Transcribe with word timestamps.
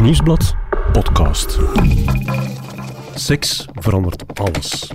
Nieuwsblad 0.00 0.54
podcast. 0.92 1.58
Seks 3.14 3.68
verandert 3.72 4.38
alles. 4.38 4.92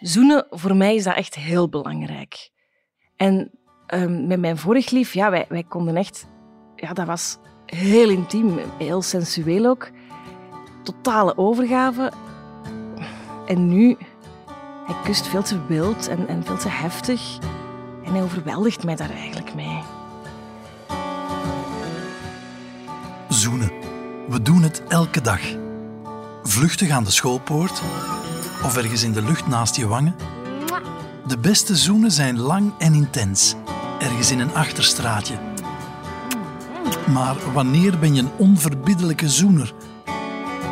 Zoenen, 0.00 0.46
voor 0.50 0.76
mij 0.76 0.94
is 0.94 1.04
dat 1.04 1.14
echt 1.14 1.34
heel 1.34 1.68
belangrijk. 1.68 2.50
En 3.16 3.50
ehm, 3.86 4.26
met 4.26 4.40
mijn 4.40 4.58
vorig 4.58 4.90
lief, 4.90 5.14
ja, 5.14 5.30
wij, 5.30 5.46
wij 5.48 5.62
konden 5.62 5.96
echt... 5.96 6.26
Ja, 6.76 6.92
dat 6.92 7.06
was 7.06 7.38
heel 7.66 8.10
intiem, 8.10 8.58
heel 8.78 9.02
sensueel 9.02 9.66
ook. 9.66 9.90
Totale 10.82 11.36
overgave. 11.36 12.12
En 13.46 13.68
nu... 13.68 13.96
Hij 14.86 14.96
kust 15.04 15.26
veel 15.26 15.42
te 15.42 15.66
wild 15.66 16.08
en, 16.08 16.28
en 16.28 16.44
veel 16.44 16.58
te 16.58 16.68
heftig. 16.68 17.38
En 18.04 18.12
hij 18.12 18.22
overweldigt 18.22 18.84
mij 18.84 18.96
daar 18.96 19.10
eigenlijk 19.10 19.54
mee. 19.54 19.91
Zoenen. 23.42 23.72
We 24.28 24.42
doen 24.42 24.62
het 24.62 24.82
elke 24.88 25.20
dag. 25.20 25.40
Vluchtig 26.42 26.90
aan 26.90 27.04
de 27.04 27.10
schoolpoort 27.10 27.82
of 28.64 28.76
ergens 28.76 29.02
in 29.02 29.12
de 29.12 29.22
lucht 29.22 29.46
naast 29.46 29.76
je 29.76 29.86
wangen. 29.86 30.14
De 31.26 31.38
beste 31.38 31.76
zoenen 31.76 32.12
zijn 32.12 32.38
lang 32.38 32.72
en 32.78 32.94
intens, 32.94 33.54
ergens 33.98 34.30
in 34.30 34.40
een 34.40 34.54
achterstraatje. 34.54 35.34
Maar 37.12 37.36
wanneer 37.52 37.98
ben 37.98 38.14
je 38.14 38.20
een 38.20 38.30
onverbiddelijke 38.36 39.28
zoener? 39.28 39.74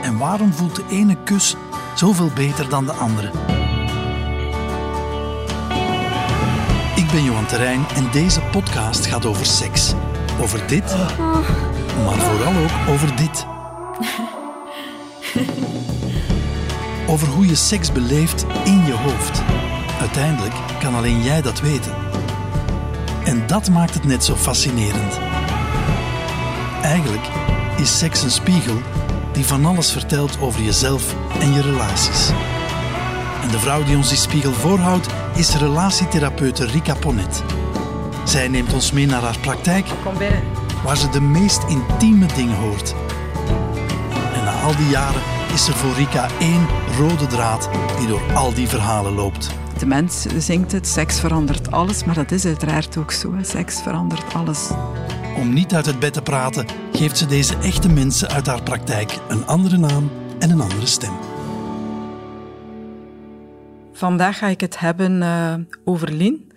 En 0.03 0.19
waarom 0.19 0.53
voelt 0.53 0.77
de 0.77 0.85
ene 0.91 1.17
kus 1.25 1.57
zoveel 1.95 2.31
beter 2.35 2.69
dan 2.69 2.85
de 2.85 2.93
andere? 2.93 3.31
Ik 6.97 7.11
ben 7.11 7.25
Johan 7.25 7.47
Terrein 7.47 7.85
en 7.95 8.11
deze 8.13 8.41
podcast 8.41 9.07
gaat 9.07 9.27
over 9.27 9.47
seks. 9.47 9.95
Over 10.41 10.67
dit, 10.67 10.95
maar 12.05 12.19
vooral 12.19 12.53
ook 12.63 12.89
over 12.89 13.17
dit. 13.17 13.47
Over 17.07 17.29
hoe 17.29 17.47
je 17.47 17.55
seks 17.55 17.93
beleeft 17.93 18.47
in 18.65 18.85
je 18.87 18.93
hoofd. 18.93 19.43
Uiteindelijk 20.01 20.55
kan 20.81 20.95
alleen 20.95 21.23
jij 21.23 21.43
dat 21.43 21.61
weten. 21.61 21.95
En 23.25 23.47
dat 23.47 23.71
maakt 23.71 23.95
het 23.95 24.05
net 24.05 24.25
zo 24.25 24.35
fascinerend. 24.35 25.19
Eigenlijk 26.83 27.29
is 27.77 27.99
seks 27.99 28.23
een 28.23 28.31
spiegel 28.31 28.77
die 29.33 29.45
van 29.45 29.65
alles 29.65 29.93
vertelt 29.93 30.41
over 30.41 30.63
jezelf 30.63 31.15
en 31.41 31.53
je 31.53 31.61
relaties. 31.63 32.31
En 33.43 33.49
de 33.51 33.59
vrouw 33.59 33.85
die 33.85 33.97
ons 33.97 34.09
die 34.09 34.19
spiegel 34.19 34.53
voorhoudt 34.53 35.07
is 35.35 35.55
relatietherapeute 35.55 36.67
Rika 36.67 36.95
Ponet. 36.95 37.43
Zij 38.25 38.49
neemt 38.49 38.73
ons 38.73 38.93
mee 38.93 39.07
naar 39.07 39.23
haar 39.23 39.39
praktijk 39.39 39.87
Kom 40.05 40.19
binnen. 40.19 40.50
Waar 40.85 40.97
ze 40.97 41.09
de 41.09 41.21
meest 41.21 41.63
intieme 41.69 42.27
dingen 42.27 42.57
hoort. 42.57 42.95
En 44.35 44.45
na 44.45 44.61
al 44.61 44.77
die 44.77 44.89
jaren 44.89 45.23
is 45.53 45.69
er 45.69 45.75
voor 45.75 45.95
Rika 45.95 46.29
één 46.41 46.67
rode 46.99 47.27
draad 47.27 47.69
die 47.99 48.07
door 48.07 48.33
al 48.35 48.55
die 48.55 48.69
verhalen 48.69 49.13
loopt. 49.13 49.51
De 49.79 49.87
mens 49.87 50.27
zingt 50.39 50.73
het, 50.73 50.87
seks 50.87 51.21
verandert 51.21 51.71
alles, 51.71 52.05
maar 52.05 52.15
dat 52.15 52.31
is 52.31 52.45
uiteraard 52.45 52.97
ook 52.97 53.11
zo. 53.11 53.35
Seks 53.43 53.83
verandert 53.83 54.35
alles. 54.35 54.71
Om 55.37 55.53
niet 55.53 55.75
uit 55.75 55.87
het 55.87 55.99
bed 55.99 56.13
te 56.13 56.23
praten, 56.23 56.67
geeft 56.93 57.19
ze 57.19 57.27
deze 57.27 57.57
echte 57.57 57.89
mensen 57.89 58.29
uit 58.29 58.47
haar 58.47 58.63
praktijk 58.63 59.19
een 59.29 59.47
andere 59.47 59.77
naam 59.77 60.11
en 60.39 60.51
een 60.51 60.61
andere 60.61 60.87
stem. 60.87 61.13
Vandaag 63.93 64.39
ga 64.39 64.47
ik 64.47 64.61
het 64.61 64.79
hebben 64.79 65.23
eh, 65.23 65.55
over 65.85 66.13
Lien. 66.13 66.50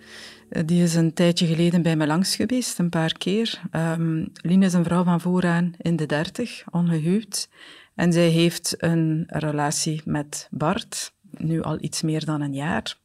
Eh, 0.54 0.62
Die 0.66 0.82
is 0.82 0.94
een 0.94 1.12
tijdje 1.12 1.46
geleden 1.46 1.82
bij 1.82 1.96
me 1.96 2.06
langs 2.06 2.36
geweest, 2.36 2.78
een 2.78 2.88
paar 2.88 3.12
keer. 3.12 3.60
Ehm 3.70 4.24
Lien 4.32 4.62
is 4.62 4.72
een 4.72 4.84
vrouw 4.84 5.04
van 5.04 5.20
vooraan 5.20 5.72
in 5.78 5.96
de 5.96 6.06
dertig, 6.06 6.64
ongehuwd. 6.70 7.48
En 7.94 8.12
zij 8.12 8.28
heeft 8.28 8.74
een 8.78 9.24
relatie 9.26 10.02
met 10.04 10.48
Bart, 10.50 11.12
nu 11.30 11.62
al 11.62 11.76
iets 11.80 12.02
meer 12.02 12.24
dan 12.24 12.40
een 12.40 12.54
jaar. 12.54 12.96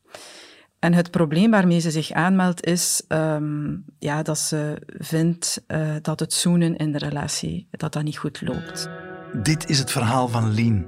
En 0.79 0.93
het 0.93 1.11
probleem 1.11 1.51
waarmee 1.51 1.79
ze 1.79 1.91
zich 1.91 2.11
aanmeldt 2.11 2.65
is 2.65 3.03
ehm, 3.07 3.75
ja, 3.99 4.23
dat 4.23 4.37
ze 4.37 4.81
vindt 4.97 5.63
eh, 5.67 5.95
dat 6.01 6.19
het 6.19 6.33
zoenen 6.33 6.75
in 6.75 6.91
de 6.91 6.97
relatie 6.97 7.67
dat 7.71 7.93
dat 7.93 8.03
niet 8.03 8.17
goed 8.17 8.41
loopt. 8.41 8.89
Dit 9.43 9.69
is 9.69 9.79
het 9.79 9.91
verhaal 9.91 10.27
van 10.27 10.51
Lien. 10.51 10.85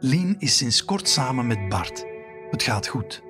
Lien 0.00 0.36
is 0.38 0.56
sinds 0.56 0.84
kort 0.84 1.08
samen 1.08 1.46
met 1.46 1.68
Bart. 1.68 2.04
Het 2.50 2.62
gaat 2.62 2.86
goed. 2.86 3.22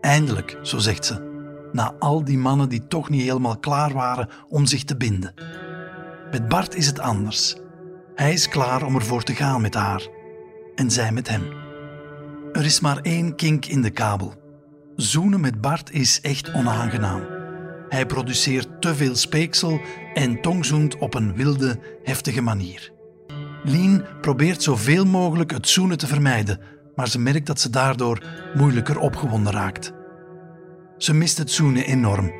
Eindelijk, 0.00 0.58
zo 0.62 0.78
zegt 0.78 1.04
ze. 1.04 1.31
Na 1.72 1.94
al 1.98 2.24
die 2.24 2.38
mannen 2.38 2.68
die 2.68 2.86
toch 2.86 3.08
niet 3.08 3.22
helemaal 3.22 3.58
klaar 3.58 3.92
waren 3.92 4.28
om 4.48 4.66
zich 4.66 4.84
te 4.84 4.96
binden. 4.96 5.34
Met 6.30 6.48
Bart 6.48 6.74
is 6.74 6.86
het 6.86 6.98
anders. 6.98 7.56
Hij 8.14 8.32
is 8.32 8.48
klaar 8.48 8.82
om 8.82 8.94
ervoor 8.94 9.22
te 9.22 9.34
gaan 9.34 9.60
met 9.60 9.74
haar. 9.74 10.08
En 10.74 10.90
zij 10.90 11.12
met 11.12 11.28
hem. 11.28 11.42
Er 12.52 12.64
is 12.64 12.80
maar 12.80 12.98
één 12.98 13.36
kink 13.36 13.66
in 13.66 13.82
de 13.82 13.90
kabel. 13.90 14.34
Zoenen 14.96 15.40
met 15.40 15.60
Bart 15.60 15.92
is 15.92 16.20
echt 16.20 16.54
onaangenaam. 16.54 17.22
Hij 17.88 18.06
produceert 18.06 18.80
te 18.80 18.94
veel 18.94 19.16
speeksel 19.16 19.80
en 20.14 20.40
tongzoent 20.40 20.98
op 20.98 21.14
een 21.14 21.34
wilde, 21.34 21.78
heftige 22.02 22.40
manier. 22.40 22.92
Lien 23.64 24.04
probeert 24.20 24.62
zoveel 24.62 25.04
mogelijk 25.04 25.50
het 25.50 25.68
zoenen 25.68 25.98
te 25.98 26.06
vermijden, 26.06 26.60
maar 26.94 27.08
ze 27.08 27.18
merkt 27.18 27.46
dat 27.46 27.60
ze 27.60 27.70
daardoor 27.70 28.22
moeilijker 28.54 28.98
opgewonden 28.98 29.52
raakt. 29.52 29.92
Ze 30.96 31.14
mist 31.14 31.38
het 31.38 31.50
zoenen 31.50 31.84
enorm. 31.84 32.32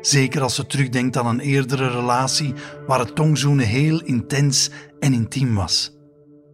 Zeker 0.00 0.42
als 0.42 0.54
ze 0.54 0.66
terugdenkt 0.66 1.16
aan 1.16 1.26
een 1.26 1.40
eerdere 1.40 1.90
relatie 1.90 2.54
waar 2.86 2.98
het 2.98 3.14
tongzoenen 3.14 3.66
heel 3.66 4.02
intens 4.02 4.70
en 4.98 5.12
intiem 5.12 5.54
was. 5.54 5.92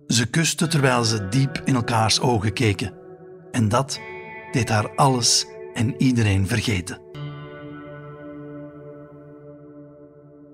Ze 0.06 0.30
kuste 0.30 0.66
terwijl 0.66 1.04
ze 1.04 1.28
diep 1.28 1.62
in 1.64 1.74
elkaars 1.74 2.20
ogen 2.20 2.52
keken. 2.52 2.94
En 3.50 3.68
dat 3.68 4.00
deed 4.52 4.68
haar 4.68 4.94
alles 4.94 5.46
en 5.74 5.94
iedereen 6.02 6.46
vergeten. 6.46 7.00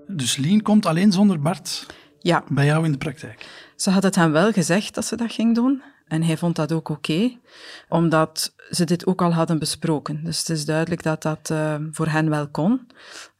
Dus 0.07 0.37
Lien 0.37 0.61
komt 0.61 0.85
alleen 0.85 1.11
zonder 1.11 1.39
Bart 1.39 1.85
Ja, 2.19 2.43
bij 2.49 2.65
jou 2.65 2.85
in 2.85 2.91
de 2.91 2.97
praktijk. 2.97 3.45
Ze 3.75 3.89
had 3.89 4.03
het 4.03 4.15
hem 4.15 4.31
wel 4.31 4.51
gezegd 4.51 4.95
dat 4.95 5.05
ze 5.05 5.15
dat 5.15 5.31
ging 5.31 5.55
doen. 5.55 5.83
En 6.07 6.23
hij 6.23 6.37
vond 6.37 6.55
dat 6.55 6.71
ook 6.71 6.89
oké, 6.89 7.37
omdat 7.89 8.55
ze 8.69 8.85
dit 8.85 9.05
ook 9.05 9.21
al 9.21 9.33
hadden 9.33 9.59
besproken. 9.59 10.23
Dus 10.23 10.39
het 10.39 10.49
is 10.49 10.65
duidelijk 10.65 11.03
dat 11.03 11.21
dat 11.21 11.49
eh, 11.49 11.75
voor 11.91 12.07
hen 12.07 12.29
wel 12.29 12.47
kon, 12.49 12.87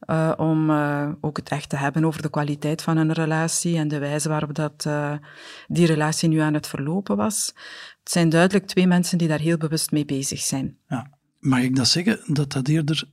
eh, 0.00 0.32
om 0.36 0.70
eh, 0.70 1.08
ook 1.20 1.36
het 1.36 1.48
echt 1.48 1.68
te 1.68 1.76
hebben 1.76 2.04
over 2.04 2.22
de 2.22 2.30
kwaliteit 2.30 2.82
van 2.82 2.96
een 2.96 3.12
relatie 3.12 3.76
en 3.76 3.88
de 3.88 3.98
wijze 3.98 4.28
waarop 4.28 4.54
dat, 4.54 4.88
die 5.66 5.86
relatie 5.86 6.28
nu 6.28 6.38
aan 6.38 6.54
het 6.54 6.66
verlopen 6.66 7.16
was. 7.16 7.52
Het 8.02 8.12
zijn 8.12 8.28
duidelijk 8.28 8.66
twee 8.66 8.86
mensen 8.86 9.18
die 9.18 9.28
daar 9.28 9.40
heel 9.40 9.56
bewust 9.56 9.90
mee 9.90 10.04
bezig 10.04 10.40
zijn. 10.40 10.76
Ja. 10.88 11.16
Mag 11.38 11.60
ik 11.60 11.76
dat 11.76 11.88
zeggen, 11.88 12.20
dat 12.26 12.52
dat 12.52 12.68
eerder 12.68 13.10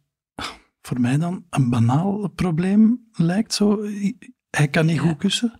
voor 0.82 1.00
mij 1.00 1.18
dan 1.18 1.46
een 1.50 1.70
banaal 1.70 2.28
probleem 2.28 3.08
lijkt? 3.12 3.54
Zo, 3.54 3.84
hij 4.50 4.68
kan 4.68 4.86
niet 4.86 5.00
goed 5.00 5.18
kussen? 5.18 5.60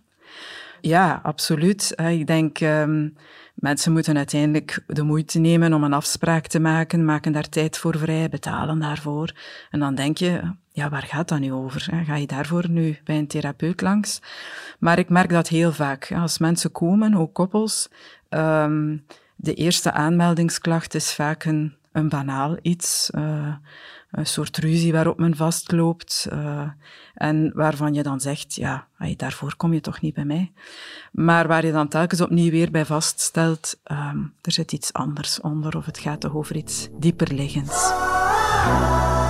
Ja, 0.80 1.20
absoluut. 1.22 1.94
Ik 1.96 2.26
denk, 2.26 2.60
ehm 2.60 3.08
mensen 3.56 3.92
moeten 3.92 4.16
uiteindelijk 4.16 4.82
de 4.86 5.02
moeite 5.02 5.38
nemen 5.38 5.72
om 5.72 5.84
een 5.84 5.92
afspraak 5.92 6.46
te 6.46 6.60
maken, 6.60 7.04
maken 7.04 7.32
daar 7.32 7.48
tijd 7.48 7.78
voor 7.78 7.98
vrij, 7.98 8.28
betalen 8.28 8.78
daarvoor. 8.78 9.32
En 9.70 9.80
dan 9.80 9.94
denk 9.94 10.18
je, 10.18 10.40
ja, 10.72 10.88
waar 10.88 11.02
gaat 11.02 11.28
dat 11.28 11.38
nu 11.38 11.52
over? 11.52 12.04
Ga 12.06 12.16
je 12.16 12.26
daarvoor 12.26 12.68
nu 12.70 12.98
bij 13.04 13.18
een 13.18 13.26
therapeut 13.26 13.80
langs? 13.80 14.20
Maar 14.78 14.98
ik 14.98 15.08
merk 15.08 15.30
dat 15.30 15.48
heel 15.48 15.72
vaak. 15.72 16.12
Als 16.12 16.38
mensen 16.38 16.72
komen, 16.72 17.14
ook 17.14 17.34
koppels, 17.34 17.88
ehm, 18.28 18.96
de 19.36 19.54
eerste 19.54 19.92
aanmeldingsklacht 19.92 20.94
is 20.94 21.14
vaak 21.14 21.44
een, 21.44 21.74
een 21.96 22.08
banaal 22.08 22.56
iets. 22.62 23.10
eh, 23.10 23.54
een 24.10 24.26
soort 24.26 24.56
ruzie 24.56 24.92
waarop 24.92 25.18
men 25.18 25.36
vastloopt. 25.36 26.26
eh, 26.30 26.68
en 27.14 27.50
waarvan 27.54 27.94
je 27.94 28.02
dan 28.02 28.20
zegt, 28.20 28.54
ja, 28.54 28.86
daarvoor 29.16 29.56
kom 29.56 29.72
je 29.72 29.80
toch 29.80 30.00
niet 30.00 30.14
bij 30.14 30.24
mij. 30.24 30.52
Maar 31.12 31.46
waar 31.46 31.66
je 31.66 31.72
dan 31.72 31.88
telkens 31.88 32.20
opnieuw 32.20 32.50
weer 32.50 32.70
bij 32.70 32.84
vaststelt, 32.84 33.78
ehm, 33.82 34.18
er 34.42 34.52
zit 34.52 34.72
iets 34.72 34.92
anders 34.92 35.40
onder 35.40 35.76
of 35.76 35.86
het 35.86 35.98
gaat 35.98 36.20
toch 36.20 36.34
over 36.34 36.56
iets 36.56 36.88
dieperliggends. 36.98 37.90
Wat, 38.66 39.25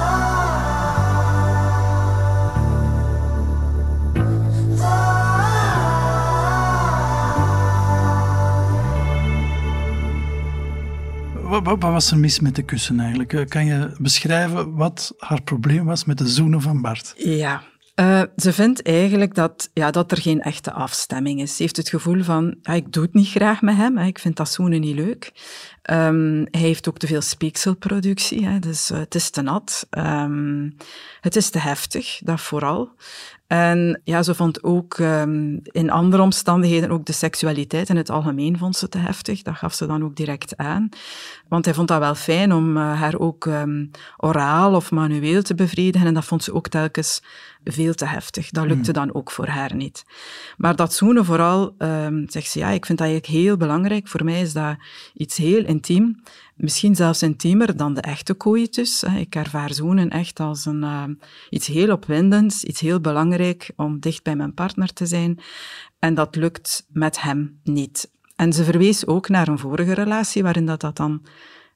wat, 11.63 11.83
was 11.83 12.11
er 12.11 12.19
mis 12.19 12.41
met 12.41 12.55
de 12.55 12.63
kussen 12.63 13.01
eigenlijk? 13.01 13.33
Eh, 13.33 13.47
Kan 13.47 13.65
je 13.67 13.97
beschrijven 13.99 14.75
wat 14.75 15.15
haar 15.19 15.43
probleem 15.43 15.85
was 15.85 16.05
met 16.05 16.19
de 16.19 16.29
zoenen 16.29 16.61
van 16.61 16.83
Bart? 16.83 17.15
Ja. 17.17 17.63
Eh, 17.95 18.23
ze 18.37 18.53
vindt 18.53 18.83
eigenlijk 18.83 19.35
dat, 19.35 19.71
ja, 19.73 19.91
dat 19.91 20.11
er 20.13 20.21
geen 20.21 20.41
echte 20.41 20.73
afstemming 20.73 21.41
is. 21.41 21.57
Ze 21.57 21.63
heeft 21.63 21.77
het 21.77 21.89
gevoel 21.89 22.23
van, 22.23 22.57
ja, 22.63 22.73
ik 22.73 22.93
doe 22.93 23.03
het 23.03 23.15
niet 23.15 23.29
graag 23.29 23.63
met 23.63 23.77
hem, 23.77 23.99
ik 23.99 24.19
vind 24.19 24.37
dat 24.37 24.49
zoenen 24.49 24.81
niet 24.81 24.95
leuk. 24.95 25.33
Ehm, 25.87 26.45
hij 26.51 26.61
heeft 26.61 26.89
ook 26.89 26.99
te 26.99 27.07
veel 27.07 27.21
speekselproductie, 27.21 28.47
hè, 28.47 28.59
dus 28.59 28.91
eh, 28.91 28.99
het 28.99 29.15
is 29.15 29.31
te 29.31 29.43
nat. 29.43 29.87
Ehm, 29.91 30.71
het 31.21 31.37
is 31.37 31.51
te 31.51 31.59
heftig, 31.59 32.21
dat 32.25 32.41
vooral. 32.41 32.91
En 33.47 34.01
ja, 34.05 34.23
ze 34.23 34.35
vond 34.35 34.63
ook 34.63 34.99
um, 34.99 35.61
in 35.63 35.91
andere 35.91 36.23
omstandigheden 36.23 36.91
ook 36.91 37.07
de 37.07 37.13
seksualiteit 37.13 37.89
in 37.89 37.97
het 37.97 38.11
algemeen 38.11 38.59
vond 38.59 38.77
ze 38.77 38.89
te 38.89 38.99
heftig. 38.99 39.43
Dat 39.43 39.57
gaf 39.57 39.75
ze 39.75 39.87
dan 39.87 40.05
ook 40.05 40.17
direct 40.17 40.57
aan. 40.57 40.89
Want 41.49 41.65
hij 41.65 41.75
vond 41.75 41.89
dat 41.89 41.99
wel 41.99 42.15
fijn 42.15 42.53
om 42.53 42.77
uh, 42.77 43.01
haar 43.01 43.19
ook 43.19 43.45
um, 43.45 43.91
oraal 44.17 44.75
of 44.75 44.91
manueel 44.91 45.43
te 45.43 45.55
bevredigen. 45.55 46.07
En 46.07 46.15
dat 46.15 46.25
vond 46.25 46.43
ze 46.43 46.55
ook 46.55 46.69
telkens 46.69 47.23
veel 47.65 47.95
te 47.95 48.07
heftig. 48.07 48.51
Dat 48.51 48.67
lukte 48.67 48.93
dan 48.93 49.15
ook 49.15 49.31
voor 49.31 49.47
haar 49.47 49.75
niet. 49.75 50.05
Maar 50.57 50.77
dat 50.77 50.95
zoenen 50.95 51.25
vooral, 51.25 51.75
um, 51.79 52.25
zegt 52.29 52.51
ze, 52.51 52.59
ja, 52.59 52.69
ik 52.69 52.87
vind 52.87 52.99
dat 52.99 53.07
eigenlijk 53.07 53.39
heel 53.39 53.57
belangrijk. 53.57 54.09
Voor 54.09 54.25
mij 54.25 54.41
is 54.41 54.53
dat 54.53 54.77
iets 55.15 55.37
heel 55.37 55.65
intiem. 55.77 56.23
Misschien 56.55 56.95
zelfs 56.95 57.23
intiemer 57.23 57.77
dan 57.77 57.95
de 57.95 58.01
echte 58.01 58.37
coitus. 58.37 59.03
Ik 59.03 59.35
ervaar 59.35 59.75
zoenen 59.75 60.11
echt 60.11 60.41
als 60.41 60.65
een, 60.65 60.83
uh, 60.83 61.05
iets 61.51 61.67
heel 61.67 61.93
opwindends, 61.93 62.65
iets 62.65 62.81
heel 62.81 63.01
belangrijk 63.01 63.73
om 63.77 64.01
dicht 64.01 64.23
bij 64.23 64.37
mijn 64.37 64.55
partner 64.55 64.93
te 64.93 65.07
zijn. 65.07 65.39
En 65.99 66.15
dat 66.15 66.37
lukt 66.37 66.87
met 66.89 67.21
hem 67.21 67.61
niet. 67.63 68.11
En 68.37 68.53
ze 68.53 68.65
verwees 68.65 69.07
ook 69.07 69.29
naar 69.29 69.49
een 69.49 69.59
vorige 69.59 69.93
relatie 69.93 70.43
waarin 70.43 70.67
dat, 70.67 70.81
dat 70.81 70.97
dan 70.97 71.27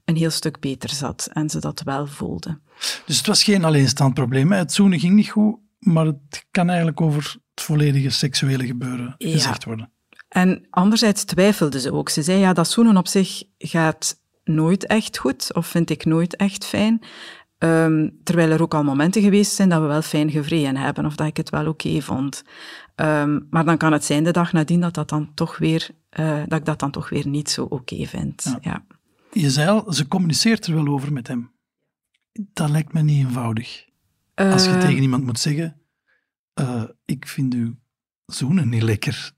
een 0.04 0.16
heel 0.16 0.30
stuk 0.30 0.60
beter 0.60 0.90
zat 0.90 1.28
en 1.32 1.50
ze 1.50 1.60
dat 1.60 1.82
wel 1.82 2.06
voelde. 2.06 2.60
Dus 3.06 3.16
het 3.16 3.26
was 3.26 3.42
geen 3.42 3.64
alleenstaand 3.64 4.14
probleem. 4.14 4.52
Het 4.52 4.72
zoenen 4.72 5.00
ging 5.00 5.14
niet 5.14 5.30
goed, 5.30 5.56
maar 5.78 6.06
het 6.06 6.46
kan 6.50 6.68
eigenlijk 6.68 7.00
over 7.00 7.36
het 7.54 7.64
volledige 7.64 8.10
seksuele 8.10 8.66
gebeuren 8.66 9.14
gezegd 9.18 9.64
worden. 9.64 9.92
En 10.30 10.66
anderzijds 10.70 11.24
twijfelde 11.24 11.80
ze 11.80 11.92
ook. 11.92 12.08
Ze 12.08 12.22
zei, 12.22 12.38
ja, 12.38 12.52
dat 12.52 12.70
zoenen 12.70 12.96
op 12.96 13.08
zich 13.08 13.42
gaat 13.58 14.20
nooit 14.44 14.86
echt 14.86 15.18
goed, 15.18 15.54
of 15.54 15.66
vind 15.66 15.90
ik 15.90 16.04
nooit 16.04 16.36
echt 16.36 16.64
fijn. 16.64 17.02
Um, 17.58 18.18
terwijl 18.24 18.50
er 18.50 18.62
ook 18.62 18.74
al 18.74 18.84
momenten 18.84 19.22
geweest 19.22 19.52
zijn 19.52 19.68
dat 19.68 19.80
we 19.80 19.86
wel 19.86 20.02
fijn 20.02 20.30
gevreden 20.30 20.76
hebben, 20.76 21.06
of 21.06 21.16
dat 21.16 21.26
ik 21.26 21.36
het 21.36 21.50
wel 21.50 21.66
oké 21.66 22.00
vond. 22.00 22.42
Um, 22.96 23.46
maar 23.50 23.64
dan 23.64 23.76
kan 23.76 23.92
het 23.92 24.04
zijn 24.04 24.24
de 24.24 24.30
dag 24.30 24.52
nadien 24.52 24.80
dat, 24.80 24.94
dat, 24.94 25.08
dan 25.08 25.34
toch 25.34 25.58
weer, 25.58 25.90
uh, 26.18 26.42
dat 26.46 26.58
ik 26.58 26.64
dat 26.64 26.78
dan 26.78 26.90
toch 26.90 27.08
weer 27.08 27.26
niet 27.26 27.50
zo 27.50 27.64
oké 27.64 28.06
vind. 28.06 28.42
Ja. 28.44 28.58
ja. 28.60 28.84
Je 29.32 29.50
zei 29.50 29.68
al, 29.68 29.92
ze 29.92 30.08
communiceert 30.08 30.66
er 30.66 30.74
wel 30.74 30.86
over 30.86 31.12
met 31.12 31.28
hem. 31.28 31.52
Dat 32.32 32.70
lijkt 32.70 32.92
me 32.92 33.02
niet 33.02 33.26
eenvoudig. 33.26 33.84
Als 34.34 34.64
je 34.64 34.70
uh, 34.70 34.80
tegen 34.80 35.02
iemand 35.02 35.24
moet 35.24 35.38
zeggen, 35.38 35.80
uh, 36.60 36.84
ik 37.04 37.26
vind 37.26 37.54
uw 37.54 37.74
zoenen 38.26 38.68
niet 38.68 38.82
lekker. 38.82 39.32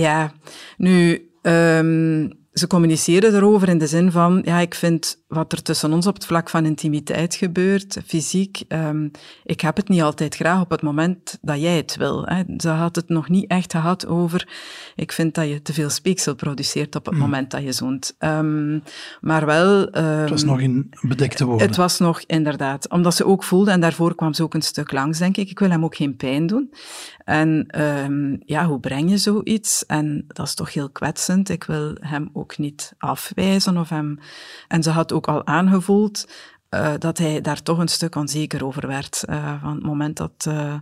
Ja, 0.00 0.32
nu... 0.76 1.30
Um, 1.42 2.30
ze 2.58 2.66
communiceren 2.66 3.34
erover 3.34 3.68
in 3.68 3.78
de 3.78 3.86
zin 3.86 4.12
van, 4.12 4.42
ja, 4.44 4.58
ik 4.58 4.74
vind 4.74 5.24
wat 5.26 5.52
er 5.52 5.62
tussen 5.62 5.92
ons 5.92 6.06
op 6.06 6.14
het 6.14 6.26
vlak 6.26 6.50
van 6.50 6.64
intimiteit 6.64 7.34
gebeurt, 7.34 7.98
fysiek, 8.06 8.62
um, 8.68 9.10
ik 9.44 9.60
heb 9.60 9.76
het 9.76 9.88
niet 9.88 10.02
altijd 10.02 10.34
graag 10.34 10.60
op 10.60 10.70
het 10.70 10.82
moment 10.82 11.38
dat 11.42 11.60
jij 11.60 11.76
het 11.76 11.96
wil. 11.96 12.26
Hè. 12.26 12.42
Ze 12.56 12.68
had 12.68 12.96
het 12.96 13.08
nog 13.08 13.28
niet 13.28 13.50
echt 13.50 13.72
gehad 13.72 14.06
over, 14.06 14.48
ik 14.94 15.12
vind 15.12 15.34
dat 15.34 15.48
je 15.48 15.62
te 15.62 15.72
veel 15.72 15.90
speeksel 15.90 16.34
produceert 16.34 16.96
op 16.96 17.04
het 17.04 17.14
mm. 17.14 17.20
moment 17.20 17.50
dat 17.50 17.62
je 17.62 17.72
zoent. 17.72 18.14
Um, 18.18 18.82
maar 19.20 19.46
wel... 19.46 19.96
Um, 19.96 20.04
het 20.04 20.30
was 20.30 20.44
nog 20.44 20.60
in 20.60 20.90
bedekte 21.00 21.44
woorden. 21.44 21.66
Het 21.66 21.76
was 21.76 21.98
nog, 21.98 22.20
inderdaad. 22.20 22.90
Omdat 22.90 23.14
ze 23.14 23.26
ook 23.26 23.44
voelde, 23.44 23.70
en 23.70 23.80
daarvoor 23.80 24.14
kwam 24.14 24.34
ze 24.34 24.42
ook 24.42 24.54
een 24.54 24.62
stuk 24.62 24.92
langs, 24.92 25.18
denk 25.18 25.36
ik, 25.36 25.50
ik 25.50 25.58
wil 25.58 25.70
hem 25.70 25.84
ook 25.84 25.96
geen 25.96 26.16
pijn 26.16 26.46
doen. 26.46 26.72
En 27.24 27.66
ja, 28.46 28.66
hoe 28.66 28.80
breng 28.80 29.10
je 29.10 29.18
zoiets? 29.18 29.86
En 29.86 30.24
dat 30.28 30.46
is 30.46 30.54
toch 30.54 30.72
heel 30.72 30.90
kwetsend. 30.90 31.48
Ik 31.48 31.64
wil 31.64 31.96
hem 32.00 32.30
ook 32.32 32.58
niet 32.58 32.94
afwijzen 32.98 33.76
of 33.76 33.88
hem... 33.88 34.18
En 34.68 34.82
ze 34.82 34.90
had 34.90 35.12
ook 35.12 35.15
al 35.24 35.46
aangevoeld 35.46 36.26
uh, 36.70 36.94
dat 36.98 37.18
hij 37.18 37.40
daar 37.40 37.62
toch 37.62 37.78
een 37.78 37.88
stuk 37.88 38.14
onzeker 38.14 38.64
over 38.64 38.86
werd. 38.86 39.24
Uh, 39.30 39.60
van 39.62 39.74
het 39.74 39.82
moment 39.82 40.16
dat, 40.16 40.46
uh, 40.48 40.74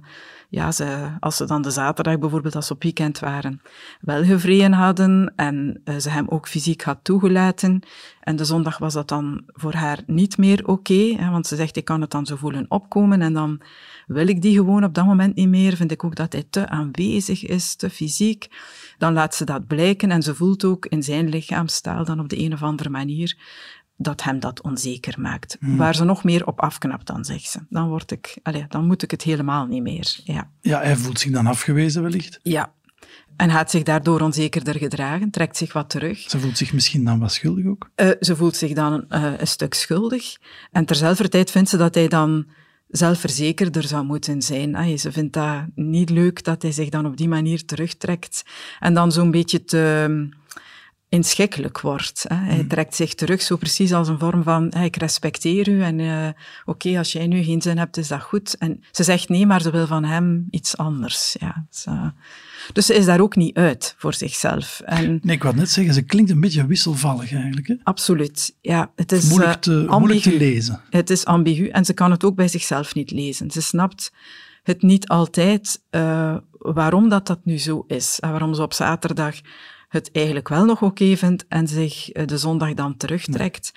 ja, 0.48 0.72
ze, 0.72 1.08
als 1.20 1.36
ze 1.36 1.44
dan 1.44 1.62
de 1.62 1.70
zaterdag 1.70 2.18
bijvoorbeeld, 2.18 2.56
als 2.56 2.66
ze 2.66 2.72
op 2.72 2.82
weekend 2.82 3.18
waren, 3.18 3.60
wel 4.00 4.24
gevreden 4.24 4.72
hadden 4.72 5.32
en 5.36 5.82
ze 5.98 6.10
hem 6.10 6.28
ook 6.28 6.48
fysiek 6.48 6.82
had 6.82 6.98
toegelaten. 7.02 7.82
En 8.20 8.36
de 8.36 8.44
zondag 8.44 8.78
was 8.78 8.94
dat 8.94 9.08
dan 9.08 9.42
voor 9.46 9.74
haar 9.74 10.02
niet 10.06 10.38
meer 10.38 10.66
oké, 10.66 11.30
want 11.30 11.46
ze 11.46 11.56
zegt, 11.56 11.76
ik 11.76 11.84
kan 11.84 12.00
het 12.00 12.10
dan 12.10 12.26
zo 12.26 12.36
voelen 12.36 12.66
opkomen 12.68 13.22
en 13.22 13.32
dan 13.32 13.60
wil 14.06 14.28
ik 14.28 14.42
die 14.42 14.54
gewoon 14.54 14.84
op 14.84 14.94
dat 14.94 15.04
moment 15.04 15.34
niet 15.34 15.48
meer. 15.48 15.76
Vind 15.76 15.90
ik 15.90 16.04
ook 16.04 16.16
dat 16.16 16.32
hij 16.32 16.44
te 16.50 16.68
aanwezig 16.68 17.46
is, 17.46 17.74
te 17.74 17.90
fysiek. 17.90 18.46
Dan 18.98 19.12
laat 19.12 19.34
ze 19.34 19.44
dat 19.44 19.66
blijken 19.66 20.10
en 20.10 20.22
ze 20.22 20.34
voelt 20.34 20.64
ook 20.64 20.86
in 20.86 21.02
zijn 21.02 21.28
lichaamstaal 21.28 22.04
dan 22.04 22.20
op 22.20 22.28
de 22.28 22.38
een 22.38 22.52
of 22.52 22.62
andere 22.62 22.90
manier 22.90 23.36
dat 23.96 24.22
hem 24.22 24.40
dat 24.40 24.62
onzeker 24.62 25.20
maakt. 25.20 25.56
Hmm. 25.60 25.76
Waar 25.76 25.94
ze 25.94 26.04
nog 26.04 26.24
meer 26.24 26.46
op 26.46 26.60
afknapt, 26.60 27.06
dan 27.06 27.24
zegt 27.24 27.50
ze. 27.50 27.58
Dan, 27.68 27.88
word 27.88 28.10
ik, 28.10 28.38
allez, 28.42 28.64
dan 28.68 28.86
moet 28.86 29.02
ik 29.02 29.10
het 29.10 29.22
helemaal 29.22 29.66
niet 29.66 29.82
meer. 29.82 30.20
Ja. 30.24 30.50
ja, 30.60 30.80
hij 30.80 30.96
voelt 30.96 31.20
zich 31.20 31.32
dan 31.32 31.46
afgewezen 31.46 32.02
wellicht. 32.02 32.40
Ja, 32.42 32.72
en 33.36 33.50
gaat 33.50 33.70
zich 33.70 33.82
daardoor 33.82 34.20
onzekerder 34.20 34.78
gedragen, 34.78 35.30
trekt 35.30 35.56
zich 35.56 35.72
wat 35.72 35.90
terug. 35.90 36.18
Ze 36.30 36.40
voelt 36.40 36.58
zich 36.58 36.72
misschien 36.72 37.04
dan 37.04 37.18
wat 37.18 37.32
schuldig 37.32 37.66
ook? 37.66 37.90
Uh, 37.96 38.10
ze 38.20 38.36
voelt 38.36 38.56
zich 38.56 38.72
dan 38.72 39.04
uh, 39.08 39.32
een 39.38 39.46
stuk 39.46 39.74
schuldig. 39.74 40.36
En 40.72 40.84
terzelfde 40.84 41.28
tijd 41.28 41.50
vindt 41.50 41.68
ze 41.68 41.76
dat 41.76 41.94
hij 41.94 42.08
dan 42.08 42.46
zelfverzekerder 42.88 43.82
zou 43.82 44.04
moeten 44.04 44.42
zijn. 44.42 44.74
Ah, 44.74 44.96
ze 44.96 45.12
vindt 45.12 45.32
dat 45.32 45.64
niet 45.74 46.10
leuk 46.10 46.44
dat 46.44 46.62
hij 46.62 46.72
zich 46.72 46.88
dan 46.88 47.06
op 47.06 47.16
die 47.16 47.28
manier 47.28 47.64
terugtrekt 47.64 48.42
en 48.80 48.94
dan 48.94 49.12
zo'n 49.12 49.30
beetje 49.30 49.64
te 49.64 50.28
inschikkelijk 51.14 51.80
wordt. 51.80 52.24
Hè. 52.28 52.36
Hij 52.36 52.54
hmm. 52.54 52.68
trekt 52.68 52.94
zich 52.94 53.14
terug 53.14 53.42
zo 53.42 53.56
precies 53.56 53.92
als 53.92 54.08
een 54.08 54.18
vorm 54.18 54.42
van 54.42 54.72
ik 54.72 54.96
respecteer 54.96 55.68
u 55.68 55.82
en 55.82 55.98
uh, 55.98 56.26
oké, 56.26 56.34
okay, 56.64 56.98
als 56.98 57.12
jij 57.12 57.26
nu 57.26 57.42
geen 57.42 57.62
zin 57.62 57.78
hebt, 57.78 57.96
is 57.96 58.08
dat 58.08 58.22
goed. 58.22 58.56
En 58.58 58.82
ze 58.90 59.02
zegt 59.02 59.28
nee, 59.28 59.46
maar 59.46 59.62
ze 59.62 59.70
wil 59.70 59.86
van 59.86 60.04
hem 60.04 60.46
iets 60.50 60.76
anders. 60.76 61.36
Ja, 61.40 61.66
dus, 61.70 61.86
uh, 61.88 62.06
dus 62.72 62.86
ze 62.86 62.94
is 62.94 63.04
daar 63.04 63.20
ook 63.20 63.36
niet 63.36 63.56
uit 63.56 63.94
voor 63.98 64.14
zichzelf. 64.14 64.80
En, 64.84 65.18
nee, 65.22 65.36
ik 65.36 65.42
wou 65.42 65.56
net 65.56 65.70
zeggen, 65.70 65.94
ze 65.94 66.02
klinkt 66.02 66.30
een 66.30 66.40
beetje 66.40 66.66
wisselvallig 66.66 67.32
eigenlijk. 67.32 67.66
Hè? 67.66 67.74
Absoluut, 67.82 68.56
ja. 68.60 68.92
Het 68.96 69.12
is 69.12 69.28
moeilijk 69.28 69.60
te, 69.60 69.86
uh, 69.88 69.98
moeilijk 69.98 70.22
te 70.22 70.36
lezen. 70.36 70.80
Het 70.90 71.10
is 71.10 71.24
ambigu 71.24 71.68
en 71.68 71.84
ze 71.84 71.92
kan 71.92 72.10
het 72.10 72.24
ook 72.24 72.34
bij 72.34 72.48
zichzelf 72.48 72.94
niet 72.94 73.10
lezen. 73.10 73.50
Ze 73.50 73.62
snapt 73.62 74.12
het 74.62 74.82
niet 74.82 75.08
altijd 75.08 75.82
uh, 75.90 76.36
waarom 76.58 77.08
dat, 77.08 77.26
dat 77.26 77.44
nu 77.44 77.58
zo 77.58 77.84
is. 77.86 78.20
En 78.20 78.30
waarom 78.30 78.54
ze 78.54 78.62
op 78.62 78.72
zaterdag 78.72 79.34
het 79.94 80.10
eigenlijk 80.12 80.48
wel 80.48 80.64
nog 80.64 80.82
oké 80.82 81.16
vindt 81.16 81.44
en 81.48 81.68
zich 81.68 82.10
eh, 82.10 82.26
de 82.26 82.38
zondag 82.38 82.74
dan 82.74 82.96
terugtrekt. 82.96 83.72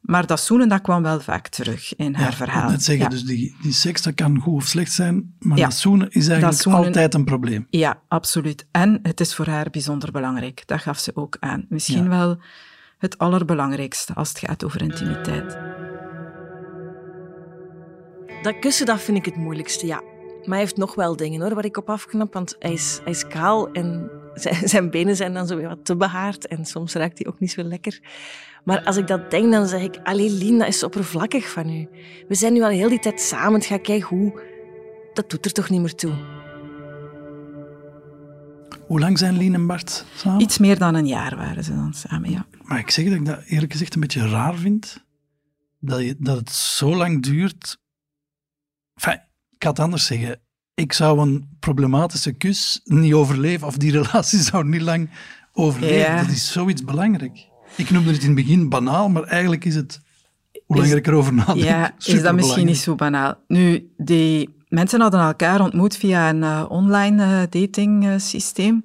Maar 0.00 0.26
dat 0.26 0.40
zoenen, 0.40 0.68
dat 0.68 0.80
kwam 0.80 1.02
wel 1.02 1.20
vaak 1.20 1.48
terug 1.48 1.96
in 1.96 2.14
haar 2.14 2.34
verhaal. 2.34 2.64
Ik 2.64 2.70
net 2.70 2.84
zeggen, 2.84 3.10
dus 3.10 3.24
die, 3.24 3.56
die 3.62 3.72
seks, 3.72 4.02
dat 4.02 4.14
kan 4.14 4.38
goed 4.38 4.54
of 4.54 4.66
slecht 4.66 4.92
zijn, 4.92 5.34
maar 5.38 5.56
dat 5.56 5.74
zoenen 5.74 6.10
is 6.10 6.28
eigenlijk 6.28 6.66
altijd 6.66 7.14
een 7.14 7.24
probleem. 7.24 7.66
Ja, 7.70 8.00
absoluut. 8.08 8.66
En 8.70 8.98
het 9.02 9.20
is 9.20 9.34
voor 9.34 9.46
haar 9.46 9.70
bijzonder 9.70 10.10
belangrijk. 10.10 10.62
Dat 10.66 10.80
gaf 10.80 10.98
ze 10.98 11.10
ook 11.14 11.36
aan. 11.40 11.66
Misschien 11.68 12.08
wel 12.08 12.38
het 12.98 13.18
allerbelangrijkste 13.18 14.14
als 14.14 14.28
het 14.28 14.38
gaat 14.38 14.64
over 14.64 14.82
intimiteit. 14.82 15.58
Dat 18.42 18.58
kussen, 18.58 18.86
dat 18.86 19.00
vind 19.00 19.16
ik 19.16 19.24
het 19.24 19.36
moeilijkste, 19.36 19.86
ja. 19.86 20.00
Maar 20.40 20.58
hij 20.58 20.58
heeft 20.58 20.76
nog 20.76 20.94
wel 20.94 21.16
dingen 21.16 21.40
hoor, 21.40 21.54
waar 21.54 21.64
ik 21.64 21.76
op 21.76 21.90
afknap, 21.90 22.32
want 22.32 22.56
hij 22.58 22.72
is, 22.72 23.00
hij 23.02 23.12
is 23.12 23.26
kaal 23.26 23.72
en 23.72 24.10
zijn, 24.34 24.68
zijn 24.68 24.90
benen 24.90 25.16
zijn 25.16 25.34
dan 25.34 25.46
zo 25.46 25.56
weer 25.56 25.68
wat 25.68 25.84
te 25.84 25.96
behaard 25.96 26.46
en 26.46 26.64
soms 26.64 26.94
raakt 26.94 27.18
hij 27.18 27.26
ook 27.26 27.40
niet 27.40 27.50
zo 27.50 27.62
lekker. 27.62 28.00
Maar 28.64 28.84
als 28.84 28.96
ik 28.96 29.06
dat 29.06 29.30
denk, 29.30 29.52
dan 29.52 29.66
zeg 29.66 29.82
ik, 29.82 29.98
allee 30.02 30.30
Lien, 30.30 30.58
dat 30.58 30.68
is 30.68 30.82
oppervlakkig 30.82 31.50
van 31.50 31.68
u. 31.68 31.88
We 32.28 32.34
zijn 32.34 32.52
nu 32.52 32.62
al 32.62 32.68
heel 32.68 32.88
die 32.88 32.98
tijd 32.98 33.20
samen, 33.20 33.54
het 33.54 33.64
gaat 33.66 33.80
kijken 33.80 34.08
hoe. 34.08 34.42
Dat 35.14 35.30
doet 35.30 35.44
er 35.44 35.52
toch 35.52 35.70
niet 35.70 35.80
meer 35.80 35.94
toe. 35.94 36.12
Hoe 38.86 39.00
lang 39.00 39.18
zijn 39.18 39.36
Lien 39.36 39.54
en 39.54 39.66
Bart 39.66 40.04
samen? 40.16 40.40
Iets 40.40 40.58
meer 40.58 40.78
dan 40.78 40.94
een 40.94 41.06
jaar 41.06 41.36
waren 41.36 41.64
ze 41.64 41.74
dan 41.74 41.94
samen, 41.94 42.30
ja. 42.30 42.46
Maar 42.62 42.78
ik 42.78 42.90
zeg 42.90 43.04
dat 43.04 43.14
ik 43.14 43.24
dat 43.24 43.42
eerlijk 43.44 43.72
gezegd 43.72 43.94
een 43.94 44.00
beetje 44.00 44.28
raar 44.28 44.56
vind. 44.56 45.04
Dat, 45.78 46.00
je, 46.00 46.16
dat 46.18 46.36
het 46.36 46.50
zo 46.50 46.96
lang 46.96 47.22
duurt. 47.22 47.78
Enfin, 48.94 49.22
ik 49.50 49.62
ga 49.62 49.68
het 49.68 49.78
anders 49.78 50.06
zeggen 50.06 50.40
ik 50.80 50.92
zou 50.92 51.20
een 51.20 51.48
problematische 51.58 52.32
kus 52.32 52.80
niet 52.84 53.12
overleven, 53.12 53.66
of 53.66 53.76
die 53.76 53.92
relatie 53.92 54.38
zou 54.50 54.64
niet 54.64 54.80
lang 54.80 55.10
overleven. 55.52 56.16
Dat 56.16 56.28
is 56.28 56.52
zoiets 56.52 56.84
belangrijk. 56.84 57.48
Ik 57.76 57.90
noemde 57.90 58.12
het 58.12 58.20
in 58.20 58.26
het 58.26 58.36
begin 58.36 58.68
banaal, 58.68 59.08
maar 59.08 59.22
eigenlijk 59.22 59.64
is 59.64 59.74
het, 59.74 60.00
hoe 60.66 60.76
langer 60.76 60.96
ik 60.96 61.06
erover 61.06 61.32
nadenk, 61.34 61.58
Ja, 61.58 61.94
is 61.98 62.22
dat 62.22 62.34
misschien 62.34 62.66
niet 62.66 62.78
zo 62.78 62.94
banaal. 62.94 63.34
Nu, 63.46 63.90
die 63.96 64.54
mensen 64.68 65.00
hadden 65.00 65.20
elkaar 65.20 65.60
ontmoet 65.60 65.96
via 65.96 66.28
een 66.28 66.42
uh, 66.42 66.64
online 66.68 67.22
uh, 67.24 67.62
dating 67.62 68.04
uh, 68.04 68.14
systeem. 68.16 68.84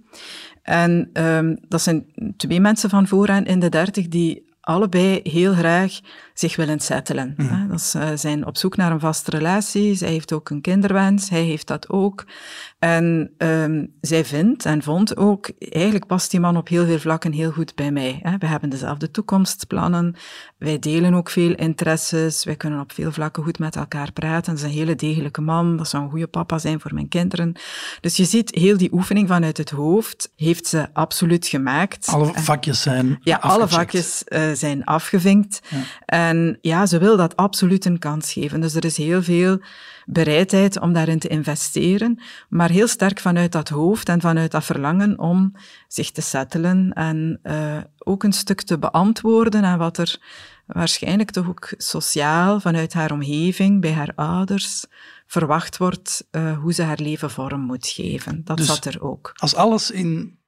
En 0.61 1.09
um, 1.13 1.57
dat 1.67 1.81
zijn 1.81 2.05
twee 2.37 2.59
mensen 2.59 2.89
van 2.89 3.07
vooraan 3.07 3.45
in 3.45 3.59
de 3.59 3.69
dertig 3.69 4.07
die 4.07 4.45
allebei 4.61 5.19
heel 5.23 5.53
graag 5.53 5.99
zich 6.39 6.55
willen 6.55 6.79
settelen. 6.79 7.33
Hè. 7.37 7.67
Dat 7.67 7.81
ze 7.81 8.11
zijn 8.15 8.45
op 8.45 8.57
zoek 8.57 8.75
naar 8.75 8.91
een 8.91 8.99
vaste 8.99 9.31
relatie. 9.31 9.95
Zij 9.95 10.09
heeft 10.09 10.33
ook 10.33 10.49
een 10.49 10.61
kinderwens, 10.61 11.29
hij 11.29 11.43
heeft 11.43 11.67
dat 11.67 11.89
ook. 11.89 12.25
En 12.79 13.33
um, 13.37 13.93
zij 14.01 14.25
vindt 14.25 14.65
en 14.65 14.83
vond 14.83 15.17
ook, 15.17 15.51
eigenlijk 15.59 16.05
past 16.05 16.31
die 16.31 16.39
man 16.39 16.57
op 16.57 16.67
heel 16.67 16.85
veel 16.85 16.99
vlakken 16.99 17.31
heel 17.31 17.51
goed 17.51 17.75
bij 17.75 17.91
mij. 17.91 18.19
Hè. 18.21 18.37
We 18.37 18.45
hebben 18.45 18.69
dezelfde 18.69 19.11
toekomstplannen, 19.11 20.15
wij 20.57 20.79
delen 20.79 21.13
ook 21.13 21.29
veel 21.29 21.55
interesses, 21.55 22.43
wij 22.43 22.55
kunnen 22.55 22.79
op 22.79 22.91
veel 22.91 23.11
vlakken 23.11 23.43
goed 23.43 23.59
met 23.59 23.75
elkaar 23.75 24.11
praten. 24.11 24.53
Dat 24.53 24.63
is 24.63 24.69
een 24.69 24.77
hele 24.77 24.95
degelijke 24.95 25.41
man, 25.41 25.77
dat 25.77 25.87
zou 25.87 26.03
een 26.03 26.09
goede 26.09 26.27
papa 26.27 26.57
zijn 26.57 26.79
voor 26.79 26.93
mijn 26.93 27.07
kinderen. 27.07 27.55
Dus 28.01 28.15
je 28.15 28.25
ziet, 28.25 28.55
heel 28.55 28.77
die 28.77 28.93
oefening 28.93 29.27
vanuit 29.27 29.57
het 29.57 29.69
hoofd 29.69 30.31
heeft 30.35 30.67
ze 30.67 30.87
absoluut 30.93 31.47
gemaakt. 31.47 32.07
Alle 32.07 32.31
vakjes 32.33 32.81
zijn 32.81 33.17
Ja, 33.21 33.37
alle 33.37 33.67
vakjes 33.67 34.23
uh, 34.27 34.51
zijn 34.53 34.83
afgevinkt. 34.83 35.61
Ja. 36.05 36.24
En 36.25 36.57
ja, 36.61 36.85
ze 36.85 36.97
wil 36.97 37.17
dat 37.17 37.35
absoluut 37.35 37.85
een 37.85 37.99
kans 37.99 38.33
geven. 38.33 38.61
Dus 38.61 38.75
er 38.75 38.85
is 38.85 38.97
heel 38.97 39.23
veel 39.23 39.59
bereidheid 40.05 40.79
om 40.79 40.93
daarin 40.93 41.19
te 41.19 41.27
investeren, 41.27 42.21
maar 42.49 42.69
heel 42.69 42.87
sterk 42.87 43.19
vanuit 43.19 43.51
dat 43.51 43.69
hoofd 43.69 44.09
en 44.09 44.21
vanuit 44.21 44.51
dat 44.51 44.63
verlangen 44.63 45.19
om 45.19 45.55
zich 45.87 46.11
te 46.11 46.21
settelen 46.21 46.93
en 46.93 47.39
uh, 47.43 47.77
ook 47.97 48.23
een 48.23 48.33
stuk 48.33 48.61
te 48.61 48.79
beantwoorden 48.79 49.63
aan 49.63 49.77
wat 49.77 49.97
er 49.97 50.19
waarschijnlijk 50.65 51.31
toch 51.31 51.47
ook 51.47 51.73
sociaal 51.77 52.59
vanuit 52.59 52.93
haar 52.93 53.11
omgeving, 53.11 53.81
bij 53.81 53.93
haar 53.93 54.11
ouders, 54.15 54.85
verwacht 55.25 55.77
wordt 55.77 56.27
uh, 56.31 56.59
hoe 56.59 56.73
ze 56.73 56.83
haar 56.83 56.99
leven 56.99 57.31
vorm 57.31 57.61
moet 57.61 57.87
geven. 57.87 58.41
Dat 58.43 58.57
dus 58.57 58.65
zat 58.65 58.85
er 58.85 59.01
ook. 59.01 59.31
Als 59.35 59.55
alles 59.55 59.91
in 59.91 60.39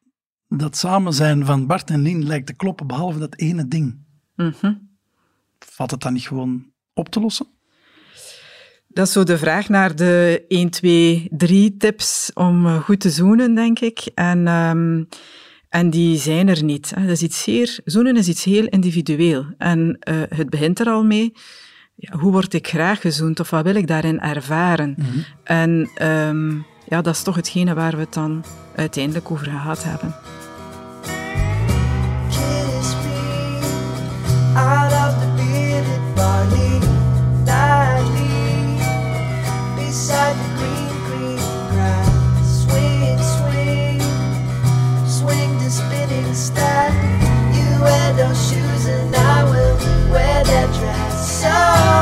dat 0.48 0.78
samen 0.78 1.14
zijn 1.14 1.46
van 1.46 1.68
Bart 1.68 1.90
en 1.90 2.02
Lien 2.02 2.26
lijkt 2.26 2.48
te 2.48 2.56
kloppen, 2.56 2.88
behalve 2.88 3.20
dat 3.20 3.36
ene 3.36 3.68
ding, 3.68 4.06
mm 4.36 4.54
-hmm. 4.60 4.87
Valt 5.78 5.92
het 5.92 6.02
dan 6.02 6.14
niet 6.14 6.28
gewoon 6.28 6.66
op 6.94 7.10
te 7.10 7.20
lossen? 7.20 7.48
Dat 8.88 9.08
is 9.08 9.14
zo 9.14 9.24
de 9.24 9.38
vraag 9.38 9.70
naar 9.70 9.96
de 9.96 10.46
1, 10.48 10.70
2, 10.70 11.28
3 11.32 11.78
tips 11.78 12.32
om 12.34 12.82
goed 12.82 13.00
te 13.00 13.10
zoenen, 13.10 13.56
denk 13.56 13.80
ik. 13.80 14.10
En, 14.16 14.48
um, 14.48 15.08
en 15.70 15.90
die 15.90 16.18
zijn 16.18 16.48
er 16.48 16.64
niet. 16.64 16.94
Dat 16.96 17.10
is 17.10 17.22
iets 17.22 17.44
zeer, 17.44 17.80
zoenen 17.86 18.18
is 18.18 18.28
iets 18.28 18.44
heel 18.44 18.66
individueel. 18.66 19.46
En 19.58 19.98
uh, 20.10 20.22
het 20.30 20.50
begint 20.50 20.80
er 20.80 20.88
al 20.88 21.04
mee. 21.04 21.32
Ja, 21.96 22.18
hoe 22.18 22.32
word 22.32 22.54
ik 22.54 22.68
graag 22.68 23.02
gezoend 23.02 23.40
of 23.40 23.50
wat 23.50 23.64
wil 23.64 23.76
ik 23.76 23.88
daarin 23.88 24.20
ervaren? 24.20 24.96
Mhm. 24.98 25.08
Mm 25.08 25.14
-hmm. 25.14 25.26
En 25.44 25.90
um, 26.08 26.66
ja, 26.88 27.02
dat 27.02 27.16
is 27.16 27.24
toch 27.24 27.36
hetgene 27.36 27.74
waar 27.74 27.92
we 27.92 28.00
het 28.00 28.14
dan 28.14 28.44
uiteindelijk 28.76 29.32
over 29.32 29.46
gehad 29.46 29.84
hebben. 29.84 30.16
Barley 36.28 36.80
nightly 37.46 38.80
beside 39.78 40.36
the 40.42 40.50
green, 40.58 40.94
green 41.08 41.44
grass. 41.72 42.08
Swing, 42.64 43.18
swing, 43.36 44.02
swing 45.20 45.52
the 45.64 45.70
spinning 45.80 46.34
staff. 46.34 46.94
You 47.58 47.68
wear 47.86 48.08
those 48.22 48.40
shoes 48.50 48.84
and 48.88 49.16
I 49.16 49.44
will 49.52 49.76
wear 50.14 50.44
that 50.52 50.70
dress. 50.78 51.14
So 51.42 51.97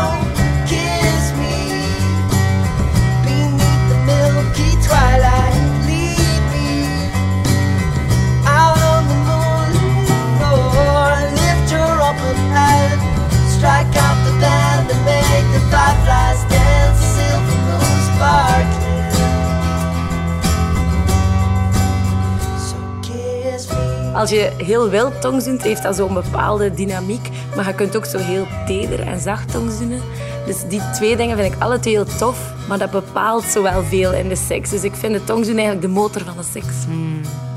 Als 24.25 24.33
je 24.33 24.51
heel 24.57 24.89
wild 24.89 25.21
tongzoent, 25.21 25.61
heeft 25.61 25.83
dat 25.83 25.95
zo'n 25.95 26.13
bepaalde 26.13 26.73
dynamiek. 26.73 27.29
Maar 27.55 27.67
je 27.67 27.73
kunt 27.73 27.95
ook 27.95 28.05
zo 28.05 28.17
heel 28.17 28.47
teder 28.65 28.99
en 28.99 29.19
zacht 29.19 29.51
tongzoenen. 29.51 30.01
Dus 30.45 30.55
die 30.69 30.81
twee 30.93 31.15
dingen 31.15 31.37
vind 31.37 31.53
ik 31.53 31.61
alle 31.61 31.79
twee 31.79 31.93
heel 31.93 32.17
tof. 32.17 32.53
Maar 32.67 32.77
dat 32.77 32.91
bepaalt 32.91 33.43
zo 33.43 33.61
wel 33.61 33.83
veel 33.83 34.13
in 34.13 34.29
de 34.29 34.35
seks. 34.35 34.69
Dus 34.69 34.83
ik 34.83 34.93
vind 34.95 35.13
de 35.13 35.23
tongzoen 35.23 35.55
eigenlijk 35.55 35.81
de 35.81 35.93
motor 35.93 36.21
van 36.21 36.37
de 36.37 36.43
seks. 36.43 36.75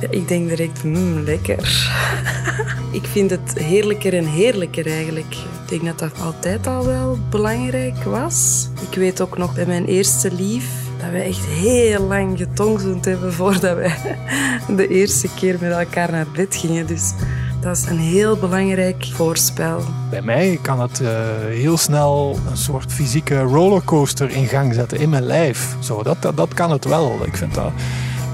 Ja, 0.00 0.06
ik 0.10 0.28
denk 0.28 0.48
direct, 0.48 0.84
mmm, 0.84 1.20
lekker. 1.24 1.90
ik 3.00 3.04
vind 3.04 3.30
het 3.30 3.58
heerlijker 3.58 4.14
en 4.14 4.26
heerlijker 4.26 4.86
eigenlijk. 4.86 5.34
Ik 5.34 5.68
denk 5.68 5.84
dat 5.84 5.98
dat 5.98 6.24
altijd 6.24 6.66
al 6.66 6.86
wel 6.86 7.18
belangrijk 7.30 8.04
was. 8.04 8.68
Ik 8.90 8.98
weet 8.98 9.20
ook 9.20 9.38
nog 9.38 9.54
bij 9.54 9.66
mijn 9.66 9.84
eerste 9.84 10.32
lief 10.32 10.87
dat 10.98 11.10
we 11.10 11.18
echt 11.18 11.44
heel 11.44 12.02
lang 12.02 12.38
getongzoend 12.38 13.04
hebben 13.04 13.32
voordat 13.32 13.76
we 13.76 13.90
de 14.76 14.88
eerste 14.88 15.28
keer 15.34 15.56
met 15.60 15.72
elkaar 15.72 16.10
naar 16.10 16.26
bed 16.34 16.56
gingen. 16.56 16.86
Dus 16.86 17.12
dat 17.60 17.76
is 17.76 17.86
een 17.86 17.98
heel 17.98 18.36
belangrijk 18.36 19.06
voorspel. 19.12 19.80
Bij 20.10 20.22
mij 20.22 20.58
kan 20.62 20.80
het 20.80 21.00
uh, 21.00 21.08
heel 21.46 21.76
snel 21.76 22.38
een 22.50 22.56
soort 22.56 22.92
fysieke 22.92 23.40
rollercoaster 23.40 24.30
in 24.30 24.46
gang 24.46 24.74
zetten 24.74 24.98
in 24.98 25.10
mijn 25.10 25.22
lijf. 25.22 25.76
Zo, 25.78 26.02
dat, 26.02 26.22
dat, 26.34 26.54
kan 26.54 26.70
het 26.70 26.84
wel. 26.84 27.18
Ik 27.24 27.36
vind 27.36 27.54
dat 27.54 27.72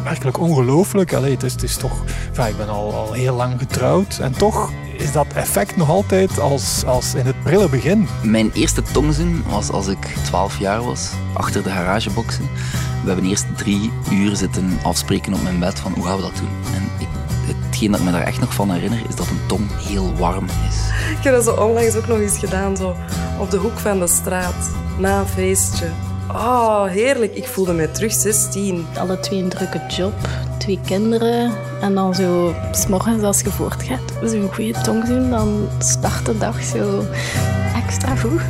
werkelijk 0.05 0.39
ongelooflijk. 0.39 1.13
Allee, 1.13 1.33
het, 1.33 1.43
is, 1.43 1.53
het 1.53 1.63
is 1.63 1.77
toch, 1.77 2.03
ik 2.49 2.57
ben 2.57 2.69
al, 2.69 2.95
al 2.95 3.13
heel 3.13 3.35
lang 3.35 3.59
getrouwd 3.59 4.19
en 4.19 4.33
toch 4.33 4.71
is 4.97 5.13
dat 5.13 5.27
effect 5.35 5.77
nog 5.77 5.89
altijd 5.89 6.41
als, 6.41 6.85
als 6.87 7.15
in 7.15 7.27
het 7.27 7.43
prille 7.43 7.69
begin. 7.69 8.09
Mijn 8.23 8.51
eerste 8.53 8.83
tongzoen 8.83 9.45
was 9.49 9.71
als 9.71 9.87
ik 9.87 10.17
12 10.25 10.59
jaar 10.59 10.85
was, 10.85 11.11
achter 11.33 11.63
de 11.63 11.71
garageboxen. 11.71 12.49
We 13.03 13.11
hebben 13.11 13.31
eerst 13.31 13.47
drie 13.57 13.91
uur 14.11 14.37
zitten 14.37 14.79
afspreken 14.83 15.35
op 15.35 15.43
mijn 15.43 15.59
bed 15.59 15.79
van 15.79 15.93
hoe 15.93 16.05
gaan 16.05 16.17
we 16.17 16.23
dat 16.23 16.37
doen. 16.37 16.75
En 16.75 16.83
ik, 16.99 17.09
hetgeen 17.47 17.91
dat 17.91 18.01
ik 18.01 18.07
me 18.07 18.13
daar 18.13 18.27
echt 18.27 18.41
nog 18.41 18.55
van 18.55 18.71
herinner, 18.71 19.03
is 19.09 19.17
dat 19.17 19.29
een 19.29 19.47
tong 19.47 19.69
heel 19.77 20.15
warm 20.15 20.45
is. 20.45 20.77
Ik 21.19 21.25
heb 21.25 21.35
dat 21.35 21.45
zo 21.45 21.55
onlangs 21.55 21.97
ook 21.97 22.07
nog 22.07 22.19
eens 22.19 22.39
gedaan, 22.39 22.77
zo 22.77 22.97
op 23.39 23.51
de 23.51 23.57
hoek 23.57 23.79
van 23.79 23.99
de 23.99 24.07
straat, 24.07 24.71
na 24.99 25.21
een 25.21 25.27
feestje. 25.27 25.87
Oh, 26.29 26.85
heerlijk. 26.85 27.35
Ik 27.35 27.47
voelde 27.47 27.73
mij 27.73 27.87
terug 27.87 28.13
16. 28.13 28.87
Alle 28.99 29.21
twee 29.21 29.43
een 29.43 29.49
drukke 29.49 29.81
job, 29.89 30.15
twee 30.65 30.81
kinderen. 30.87 31.53
En 31.81 31.95
dan 31.95 32.15
zo, 32.15 32.55
s'morgens 32.73 33.23
als 33.23 33.41
je 33.41 33.51
voortgaat, 33.51 34.13
zo'n 34.23 34.55
goede 34.55 34.81
tongzoen, 34.81 35.31
dan 35.31 35.69
start 35.79 36.27
de 36.27 36.39
dag 36.39 36.63
zo 36.63 37.05
extra 37.75 38.17
goed. 38.17 38.41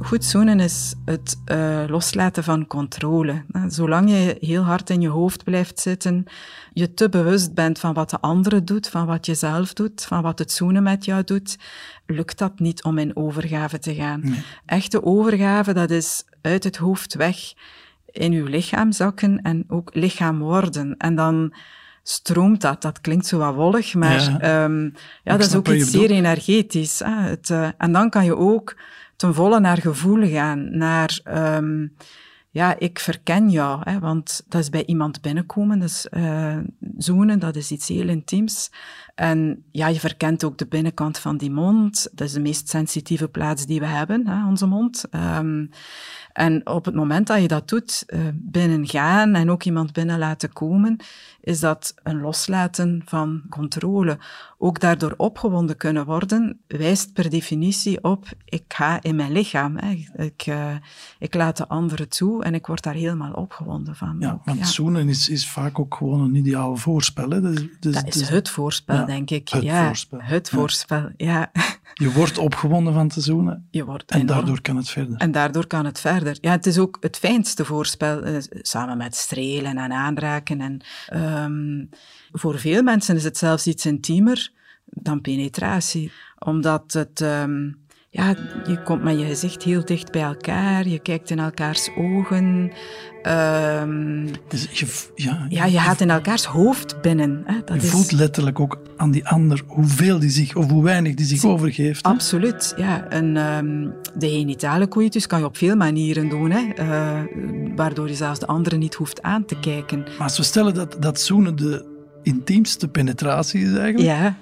Goed 0.00 0.24
zoenen 0.24 0.60
is 0.60 0.94
het 1.04 1.36
uh, 1.46 1.84
loslaten 1.86 2.44
van 2.44 2.66
controle. 2.66 3.44
Zolang 3.68 4.10
je 4.10 4.36
heel 4.40 4.62
hard 4.62 4.90
in 4.90 5.00
je 5.00 5.08
hoofd 5.08 5.44
blijft 5.44 5.80
zitten, 5.80 6.24
je 6.72 6.94
te 6.94 7.08
bewust 7.08 7.54
bent 7.54 7.78
van 7.78 7.94
wat 7.94 8.10
de 8.10 8.20
andere 8.20 8.64
doet, 8.64 8.88
van 8.88 9.06
wat 9.06 9.26
je 9.26 9.34
zelf 9.34 9.72
doet, 9.72 10.04
van 10.04 10.22
wat 10.22 10.38
het 10.38 10.52
zoenen 10.52 10.82
met 10.82 11.04
jou 11.04 11.24
doet, 11.24 11.58
lukt 12.06 12.38
dat 12.38 12.58
niet 12.58 12.82
om 12.84 12.98
in 12.98 13.16
overgave 13.16 13.78
te 13.78 13.94
gaan. 13.94 14.20
Nee. 14.22 14.42
Echte 14.66 15.04
overgave, 15.04 15.72
dat 15.72 15.90
is 15.90 16.24
uit 16.42 16.64
het 16.64 16.76
hoofd 16.76 17.14
weg 17.14 17.36
in 18.12 18.32
uw 18.32 18.46
lichaam 18.46 18.92
zakken 18.92 19.42
en 19.42 19.64
ook 19.68 19.90
lichaam 19.94 20.38
worden. 20.38 20.96
En 20.96 21.14
dan 21.14 21.54
stroomt 22.02 22.60
dat. 22.60 22.82
Dat 22.82 23.00
klinkt 23.00 23.26
zo 23.26 23.38
wat 23.38 23.54
wollig, 23.54 23.94
maar 23.94 24.20
Ja. 24.40 24.64
um, 24.64 24.94
ja, 25.22 25.36
dat 25.36 25.46
is 25.46 25.54
ook 25.54 25.68
iets 25.68 25.90
zeer 25.90 26.10
energetisch. 26.10 26.98
Hè? 26.98 27.28
Het, 27.28 27.48
uh, 27.48 27.68
en 27.78 27.92
dan 27.92 28.10
kan 28.10 28.24
je 28.24 28.36
ook 28.36 28.76
ten 29.16 29.34
volle 29.34 29.60
naar 29.60 29.78
gevoel 29.78 30.28
gaan, 30.30 30.76
naar... 30.76 31.20
Um, 31.56 31.94
ja, 32.54 32.78
ik 32.78 32.98
verken 32.98 33.50
jou, 33.50 33.80
hè, 33.84 33.98
want 33.98 34.44
dat 34.48 34.60
is 34.60 34.68
bij 34.68 34.84
iemand 34.86 35.20
binnenkomen, 35.20 35.78
dus 35.78 36.06
uh, 36.10 36.56
zoenen, 36.98 37.38
dat 37.38 37.56
is 37.56 37.70
iets 37.70 37.88
heel 37.88 38.08
intiems. 38.08 38.70
En 39.14 39.64
ja, 39.70 39.88
je 39.88 40.00
verkent 40.00 40.44
ook 40.44 40.58
de 40.58 40.66
binnenkant 40.66 41.18
van 41.18 41.36
die 41.36 41.50
mond, 41.50 42.08
dat 42.12 42.26
is 42.26 42.32
de 42.32 42.40
meest 42.40 42.68
sensitieve 42.68 43.28
plaats 43.28 43.66
die 43.66 43.80
we 43.80 43.86
hebben, 43.86 44.26
hè, 44.26 44.46
onze 44.46 44.66
mond. 44.66 45.04
Um, 45.10 45.70
en 46.32 46.66
op 46.66 46.84
het 46.84 46.94
moment 46.94 47.26
dat 47.26 47.40
je 47.40 47.48
dat 47.48 47.68
doet, 47.68 48.04
uh, 48.06 48.20
binnengaan 48.34 49.34
en 49.34 49.50
ook 49.50 49.64
iemand 49.64 49.92
binnen 49.92 50.18
laten 50.18 50.52
komen, 50.52 50.96
is 51.40 51.60
dat 51.60 51.94
een 52.02 52.20
loslaten 52.20 53.02
van 53.04 53.42
controle. 53.48 54.18
Ook 54.58 54.80
daardoor 54.80 55.14
opgewonden 55.16 55.76
kunnen 55.76 56.04
worden, 56.04 56.60
wijst 56.66 57.12
per 57.12 57.30
definitie 57.30 58.04
op, 58.04 58.26
ik 58.44 58.64
ga 58.68 59.02
in 59.02 59.16
mijn 59.16 59.32
lichaam. 59.32 59.76
Hè. 59.76 59.90
Ik, 60.24 60.46
uh, 60.46 60.74
ik 61.18 61.34
laat 61.34 61.56
de 61.56 61.68
anderen 61.68 62.08
toe 62.08 62.44
en 62.44 62.54
ik 62.54 62.66
word 62.66 62.82
daar 62.82 62.94
helemaal 62.94 63.32
opgewonden 63.32 63.96
van. 63.96 64.16
Ja, 64.18 64.32
ook, 64.32 64.44
want 64.44 64.58
ja. 64.58 64.64
zoenen 64.64 65.08
is, 65.08 65.28
is 65.28 65.48
vaak 65.48 65.78
ook 65.78 65.94
gewoon 65.94 66.20
een 66.20 66.34
ideaal 66.34 66.76
voorspel. 66.76 67.30
Hè? 67.30 67.40
Dus, 67.40 67.66
dus, 67.80 67.94
Dat 67.94 68.06
is 68.06 68.14
dus 68.14 68.28
het 68.28 68.48
voorspel, 68.48 68.96
ja, 68.96 69.01
denk 69.06 69.30
ik. 69.30 69.48
het 69.48 69.62
ja, 69.62 69.86
voorspel. 69.86 70.18
Het 70.22 70.48
voorspel, 70.48 71.10
ja. 71.16 71.50
Je 71.94 72.12
wordt 72.12 72.38
opgewonden 72.38 72.94
van 72.94 73.08
te 73.08 73.20
zoenen 73.20 73.66
Je 73.70 73.84
wordt 73.84 74.10
en 74.10 74.20
enorm- 74.20 74.36
daardoor 74.36 74.60
kan 74.60 74.76
het 74.76 74.88
verder. 74.90 75.16
En 75.16 75.32
daardoor 75.32 75.66
kan 75.66 75.84
het 75.84 76.00
verder. 76.00 76.38
Ja, 76.40 76.50
het 76.50 76.66
is 76.66 76.78
ook 76.78 76.96
het 77.00 77.16
fijnste 77.16 77.64
voorspel, 77.64 78.22
eh, 78.22 78.34
samen 78.48 78.96
met 78.96 79.16
strelen 79.16 79.78
en 79.78 79.92
aanraken. 79.92 80.60
En, 80.60 80.80
um, 81.20 81.88
voor 82.32 82.58
veel 82.58 82.82
mensen 82.82 83.16
is 83.16 83.24
het 83.24 83.38
zelfs 83.38 83.66
iets 83.66 83.86
intiemer 83.86 84.52
dan 84.84 85.20
penetratie. 85.20 86.12
Omdat 86.38 86.92
het, 86.92 87.20
ehm, 87.20 87.70
ja, 88.14 88.34
je 88.66 88.82
komt 88.82 89.02
met 89.02 89.18
je 89.18 89.26
gezicht 89.26 89.62
heel 89.62 89.84
dicht 89.84 90.12
bij 90.12 90.22
elkaar, 90.22 90.88
je 90.88 90.98
kijkt 90.98 91.30
in 91.30 91.38
elkaars 91.38 91.90
ogen. 91.96 92.72
Dus 94.48 94.68
je, 94.72 94.86
ja, 95.14 95.46
ja, 95.48 95.64
je 95.64 95.78
gaat 95.78 96.00
in 96.00 96.10
elkaars 96.10 96.44
hoofd 96.44 97.00
binnen. 97.00 97.42
Hè. 97.44 97.54
Dat 97.64 97.76
je 97.80 97.86
is 97.86 97.90
voelt 97.90 98.12
letterlijk 98.12 98.60
ook 98.60 98.78
aan 98.96 99.10
die 99.10 99.28
ander 99.28 99.62
hoeveel 99.66 100.18
die 100.18 100.30
zich, 100.30 100.56
of 100.56 100.70
hoe 100.70 100.82
weinig 100.82 101.14
die 101.14 101.26
zich 101.26 101.44
overgeeft. 101.44 102.04
hè. 102.04 102.10
Absoluut, 102.12 102.74
ja. 102.76 103.08
En 103.08 103.36
ehm, 103.36 103.88
de 104.18 104.28
genitale 104.28 104.88
coitus 104.88 105.26
kan 105.26 105.38
je 105.38 105.44
op 105.44 105.56
veel 105.56 105.76
manieren 105.76 106.28
doen, 106.28 106.50
hè, 106.50 106.72
eh, 106.74 107.20
waardoor 107.76 108.08
je 108.08 108.14
zelfs 108.14 108.38
de 108.40 108.46
andere 108.46 108.76
niet 108.76 108.94
hoeft 108.94 109.22
aan 109.22 109.44
te 109.44 109.58
kijken. 109.60 109.98
Maar 109.98 110.26
als 110.26 110.36
we 110.36 110.42
stellen 110.42 110.74
dat, 110.74 110.96
dat 111.00 111.20
zoenen 111.20 111.56
de 111.56 111.84
intiemste 112.22 112.88
penetratie 112.88 113.60
is 113.60 113.74
eigenlijk, 113.74 113.98
Ja, 113.98 114.36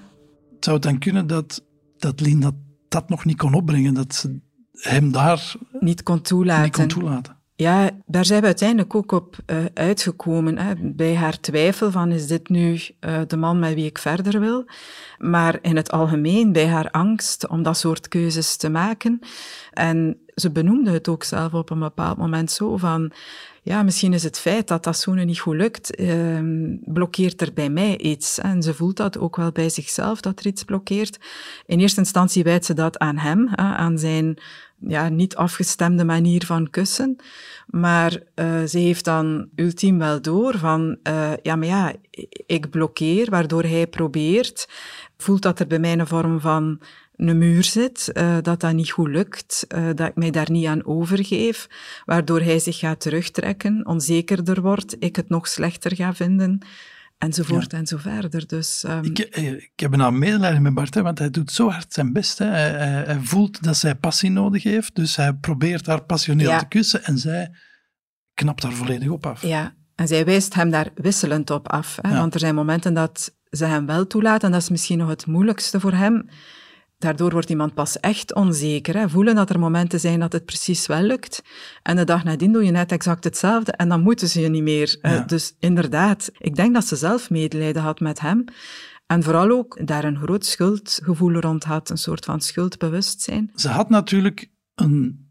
zou 0.61 0.77
het 0.77 0.85
dan 0.85 0.99
kunnen 0.99 1.27
dat, 1.27 1.63
dat 1.99 2.21
Lien 2.21 2.41
dat, 2.41 2.55
dat 2.91 3.09
nog 3.09 3.25
niet 3.25 3.37
kon 3.37 3.55
opbrengen, 3.55 3.95
dat 3.95 4.15
ze 4.15 4.41
hem 4.73 5.13
daar 5.13 5.55
niet 5.81 6.03
kon 6.03 6.21
toelaten. 6.21 6.63
niet 6.63 6.73
kon 6.77 6.87
toelaten. 6.87 7.37
Ja, 7.61 7.91
daar 8.07 8.25
zijn 8.25 8.41
we 8.41 8.47
uiteindelijk 8.47 8.95
ook 8.95 9.13
op 9.13 9.37
eh, 9.47 9.65
uitgekomen. 9.75 10.59
Hè. 10.59 10.75
Bij 10.79 11.15
haar 11.15 11.41
twijfel 11.41 11.91
van, 11.91 12.13
is 12.13 12.27
dit 12.27 12.49
nu 12.49 12.81
eh, 13.01 13.21
de 13.27 13.37
man 13.37 13.59
met 13.59 13.75
wie 13.75 13.87
ik 13.87 13.99
verder 13.99 14.41
wil? 14.41 14.65
Maar 15.19 15.59
in 15.63 15.77
het 15.77 15.91
algemeen, 15.91 16.53
bij 16.53 16.67
haar 16.67 16.91
angst 16.91 17.49
om 17.49 17.63
dat 17.63 17.77
soort 17.77 18.09
keuzes 18.09 18.57
te 18.57 18.71
maken. 18.71 19.21
En 19.73 20.17
ze 20.35 20.51
benoemde 20.51 20.91
het 20.91 21.09
ook 21.09 21.25
zelf 21.25 21.55
op 21.55 21.71
een 21.71 21.79
bepaald 21.79 22.19
moment 22.19 22.51
zo 22.51 22.77
van... 22.77 23.13
Ja, 23.63 23.83
misschien 23.83 24.13
is 24.13 24.23
het 24.23 24.39
feit 24.39 24.69
dat 24.69 24.85
dat 24.85 24.99
zoenen 24.99 25.27
niet 25.27 25.39
goed 25.39 25.55
lukt, 25.55 25.95
ehm, 25.95 26.77
blokkeert 26.85 27.41
er 27.41 27.53
bij 27.53 27.71
mij 27.71 27.99
iets. 27.99 28.39
En 28.39 28.63
ze 28.63 28.75
voelt 28.75 28.97
dat 28.97 29.19
ook 29.19 29.37
wel 29.37 29.53
bij 29.53 29.69
zichzelf, 29.69 30.21
dat 30.21 30.39
er 30.41 30.47
iets 30.47 30.65
blokkeert. 30.65 31.19
In 31.67 31.81
eerste 31.81 32.01
instantie 32.01 32.43
wijt 32.43 32.65
ze 32.65 32.75
dat 32.75 32.99
aan 32.99 33.19
hem, 33.19 33.49
aan 33.55 33.99
zijn 33.99 34.39
ja, 34.87 35.09
niet 35.09 35.37
afgestemde 35.37 36.05
manier 36.05 36.47
van 36.47 36.71
kussen. 36.71 37.17
Maar 37.67 38.23
eh, 38.35 38.63
ze 38.63 38.79
heeft 38.79 39.05
dan 39.05 39.49
ultiem 39.57 39.99
wel 39.99 40.23
door 40.23 40.59
van, 40.59 40.97
eh, 41.03 41.33
ja, 41.43 41.57
maar 41.57 41.69
ja, 41.69 41.93
ik 42.47 42.71
blokkeer, 42.71 43.31
waardoor 43.31 43.63
hij 43.63 43.87
probeert. 43.87 44.69
Voelt 45.17 45.43
dat 45.43 45.61
er 45.61 45.67
bij 45.67 45.79
mij 45.79 45.99
een 45.99 46.07
vorm 46.07 46.41
van 46.41 46.81
een 47.17 47.39
muur 47.39 47.65
zit, 47.65 48.13
eh, 48.13 48.37
dat 48.43 48.61
dat 48.61 48.73
niet 48.73 48.91
goed 48.91 49.09
lukt, 49.09 49.67
dat 49.95 50.09
ik 50.09 50.15
mij 50.15 50.31
daar 50.31 50.51
niet 50.51 50.67
aan 50.67 50.87
overgeef, 50.87 51.69
waardoor 52.05 52.41
hij 52.41 52.59
zich 52.59 52.79
gaat 52.79 53.01
terugtrekken, 53.01 53.87
onzekerder 53.87 54.61
wordt, 54.61 54.97
ik 54.99 55.17
het 55.17 55.29
nog 55.29 55.49
slechter 55.49 55.95
ga 55.95 56.15
vinden, 56.15 56.61
enzovoort 57.21 57.73
en 57.73 57.87
zo 57.87 57.97
verder. 57.97 58.47
Dus, 58.47 58.85
ehm, 58.85 59.05
Ik, 59.05 59.19
eh, 59.19 59.53
ik 59.53 59.73
heb 59.77 59.93
een 59.93 60.19
medelijden 60.19 60.63
met 60.63 60.75
Bart, 60.75 60.95
hè, 60.95 61.03
want 61.03 61.19
hij 61.19 61.31
doet 61.31 61.53
zo 61.53 61.71
hard 61.71 61.93
zijn 61.93 62.13
best. 62.13 62.39
Hè. 62.39 62.47
Hij, 62.47 62.71
hij, 62.71 63.03
hij 63.05 63.19
voelt 63.23 63.63
dat 63.63 63.77
zij 63.77 63.95
passie 63.95 64.31
nodig 64.31 64.63
heeft, 64.63 64.95
dus 64.95 65.17
hij 65.17 65.33
probeert 65.35 65.87
haar 65.87 66.03
passioneel 66.05 66.51
Ja. 66.51 66.59
te 66.59 66.69
kussen 66.69 67.05
en 67.05 67.19
zij 67.19 67.55
knapt 68.35 68.63
daar 68.63 68.73
volledig 68.73 69.09
op 69.09 69.27
af. 69.27 69.43
Ja, 69.43 69.75
en 69.95 70.09
zij 70.09 70.25
wijst 70.25 70.55
hem 70.55 70.71
daar 70.71 70.89
wisselend 70.95 71.51
op 71.51 71.69
af. 71.69 71.99
Hè? 72.03 72.11
Ja. 72.11 72.17
Want 72.19 72.35
er 72.35 72.41
zijn 72.41 72.55
momenten 72.55 72.95
dat 72.95 73.37
ze 73.51 73.65
hem 73.65 73.87
wel 73.87 74.07
toelaat, 74.07 74.43
en 74.45 74.51
dat 74.53 74.63
is 74.63 74.69
misschien 74.69 74.99
nog 74.99 75.09
het 75.09 75.27
moeilijkste 75.27 75.81
voor 75.81 75.93
hem. 75.93 76.29
Daardoor 77.01 77.31
wordt 77.33 77.51
iemand 77.51 77.75
pas 77.75 78.01
echt 78.01 78.35
onzeker. 78.35 78.97
Hè? 78.97 79.09
Voelen 79.09 79.35
dat 79.35 79.51
er 79.51 79.59
momenten 79.59 80.01
zijn 80.01 80.21
dat 80.21 80.33
het 80.33 80.45
precies 80.45 80.87
wel 80.87 81.03
lukt. 81.03 81.43
En 81.83 81.97
de 81.97 82.05
dag 82.05 82.25
nadien 82.25 82.53
doe 82.53 82.65
je 82.65 82.71
net 82.71 82.93
exact 82.93 83.25
hetzelfde 83.25 83.73
en 83.73 83.89
dan 83.89 84.01
moeten 84.03 84.29
ze 84.29 84.41
je 84.41 84.49
niet 84.49 84.63
meer. 84.63 84.99
Eh, 85.03 85.13
Ja. 85.13 85.21
dus 85.21 85.55
inderdaad, 85.59 86.31
ik 86.39 86.57
denk 86.57 86.75
dat 86.75 86.87
ze 86.87 86.97
zelf 86.97 87.31
medelijden 87.31 87.83
had 87.83 88.01
met 88.01 88.21
hem. 88.21 88.45
En 89.07 89.23
vooral 89.23 89.51
ook 89.51 89.87
daar 89.87 90.05
een 90.05 90.17
groot 90.19 90.47
schuldgevoel 90.47 91.33
rond 91.41 91.65
had, 91.65 91.91
een 91.91 91.99
soort 91.99 92.25
van 92.25 92.41
schuldbewustzijn. 92.41 93.51
Ze 93.55 93.69
had 93.69 93.89
natuurlijk 93.89 94.51
een 94.75 95.29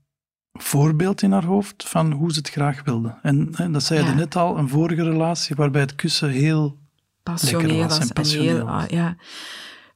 voorbeeld 0.53 1.21
in 1.21 1.31
haar 1.31 1.45
hoofd 1.45 1.83
van 1.87 2.11
hoe 2.11 2.31
ze 2.33 2.39
het 2.39 2.49
graag 2.49 2.83
wilde. 2.83 3.15
En, 3.21 3.49
hè, 3.55 3.71
dat 3.71 3.83
zei 3.83 3.99
je 3.99 4.05
Ja. 4.05 4.13
net 4.15 4.35
al, 4.35 4.57
een 4.57 4.69
vorige 4.69 5.03
relatie 5.03 5.55
waarbij 5.55 5.81
het 5.81 5.95
kussen 5.95 6.29
heel 6.29 6.77
passioneel 7.23 7.77
was 7.77 7.87
was. 7.87 7.95
en 7.99 8.07
En 8.07 8.13
passioneel 8.13 8.55
heel, 8.55 8.65
was. 8.65 8.83
ah, 8.83 8.89
ja. 8.89 9.15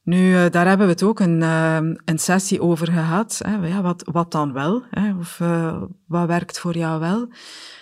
Nu, 0.04 0.36
eh, 0.36 0.50
daar 0.50 0.68
hebben 0.68 0.86
we 0.86 0.94
het 0.94 1.04
ook 1.04 1.20
een, 1.20 1.42
eh, 1.42 1.78
een 2.06 2.20
sessie 2.20 2.62
over 2.62 2.88
gehad. 2.92 3.42
Ja, 3.62 3.82
wat, 3.82 4.10
wat 4.12 4.32
dan 4.32 4.54
wel? 4.54 4.84
Of 5.20 5.40
eh, 5.40 5.82
wat 6.08 6.28
werkt 6.28 6.60
voor 6.60 6.78
jou 6.78 7.00
wel? 7.00 7.28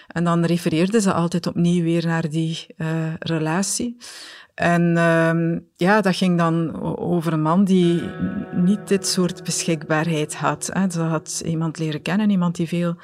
En 0.08 0.24
dan 0.24 0.46
refereerde 0.46 1.02
ze 1.02 1.14
altijd 1.14 1.48
opnieuw 1.48 1.84
weer 1.84 2.06
naar 2.06 2.30
die 2.30 2.66
eh, 2.78 3.14
relatie. 3.20 3.98
En 4.56 4.98
ehm, 4.98 5.60
ja, 5.76 6.02
dat 6.02 6.16
ging 6.16 6.38
dan 6.38 6.82
over 6.98 7.34
een 7.34 7.42
man 7.42 7.64
die 7.64 8.02
niet 8.56 8.88
dit 8.88 9.08
soort 9.08 9.44
beschikbaarheid 9.44 10.36
had. 10.36 10.72
Ze 10.90 11.02
had 11.02 11.42
iemand 11.46 11.80
leren 11.80 12.02
kennen, 12.02 12.30
iemand 12.30 12.56
die 12.56 12.68
veel 12.68 12.96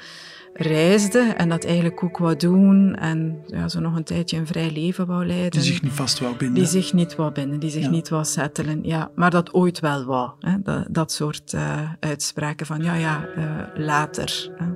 reisde 0.58 1.18
en 1.36 1.48
dat 1.48 1.64
eigenlijk 1.64 2.04
ook 2.04 2.18
wou 2.18 2.36
doen 2.36 2.94
en 2.94 3.38
ja, 3.46 3.68
zo 3.68 3.80
nog 3.80 3.96
een 3.96 4.04
tijdje 4.04 4.36
een 4.36 4.46
vrij 4.46 4.70
leven 4.70 5.06
wou 5.06 5.26
leiden. 5.26 5.50
die 5.50 5.62
zich 5.62 5.82
niet 5.82 5.92
vast 5.92 6.18
wou 6.18 6.36
binden. 6.36 6.54
Die 6.56 6.66
zich 6.66 6.92
niet 6.92 7.16
wou 7.16 7.32
binden, 7.32 7.60
die 7.60 7.70
zich 7.70 7.82
Ja. 7.82 7.90
niet 7.90 8.08
wou 8.08 8.24
settelen. 8.24 8.78
Ja, 8.82 9.10
maar 9.14 9.30
dat 9.30 9.52
ooit 9.54 9.80
wel 9.80 10.04
wou. 10.04 10.30
Hè? 10.40 10.62
Dat, 10.62 10.86
dat 10.90 11.12
soort 11.12 11.52
eh, 11.52 11.90
uitspraken 12.00 12.66
van 12.66 12.82
ja, 12.82 12.94
ja, 12.94 13.26
eh, 13.36 13.44
later. 13.84 14.50
Hè? 14.56 14.66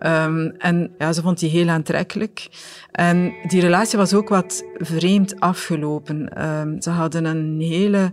Ehm, 0.00 0.50
en 0.58 0.90
ja, 0.98 1.12
ze 1.12 1.22
vond 1.22 1.38
die 1.38 1.50
heel 1.50 1.68
aantrekkelijk. 1.68 2.48
En 2.92 3.32
die 3.48 3.60
relatie 3.60 3.98
was 3.98 4.14
ook 4.14 4.28
wat 4.28 4.64
vreemd 4.76 5.40
afgelopen. 5.40 6.28
Ehm, 6.36 6.80
ze 6.80 6.90
hadden 6.90 7.24
een 7.24 7.60
hele 7.60 8.12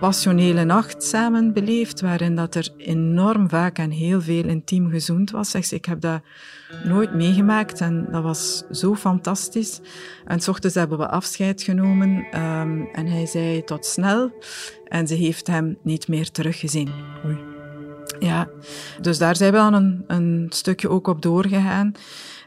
passionele 0.00 0.64
nacht 0.64 1.02
samen 1.02 1.52
beleefd, 1.52 2.00
waarin 2.00 2.34
dat 2.34 2.54
er 2.54 2.68
enorm 2.76 3.48
vaak 3.48 3.78
en 3.78 3.90
heel 3.90 4.20
veel 4.20 4.44
intiem 4.44 4.90
gezoend 4.90 5.30
was. 5.30 5.50
Zegt 5.50 5.68
ze, 5.68 5.74
ik 5.74 5.84
heb 5.84 6.00
dat 6.00 6.20
nooit 6.84 7.14
meegemaakt 7.14 7.80
en 7.80 8.06
dat 8.10 8.22
was 8.22 8.64
zo 8.70 8.94
fantastisch. 8.94 9.80
En 10.24 10.40
s 10.40 10.48
ochtends 10.48 10.74
hebben 10.74 10.98
we 10.98 11.08
afscheid 11.08 11.62
genomen 11.62 12.26
ehm, 12.30 12.82
en 12.92 13.06
hij 13.06 13.26
zei 13.26 13.64
tot 13.64 13.86
snel. 13.86 14.32
En 14.84 15.06
ze 15.06 15.14
heeft 15.14 15.46
hem 15.46 15.78
niet 15.82 16.08
meer 16.08 16.30
teruggezien. 16.30 16.90
Oei. 17.26 17.47
Ja, 18.18 18.48
dus 19.00 19.18
daar 19.18 19.36
zijn 19.36 19.52
we 19.52 19.58
dan 19.58 19.74
een, 19.74 20.04
een 20.06 20.46
stukje 20.48 20.88
ook 20.88 21.06
op 21.06 21.22
doorgegaan. 21.22 21.92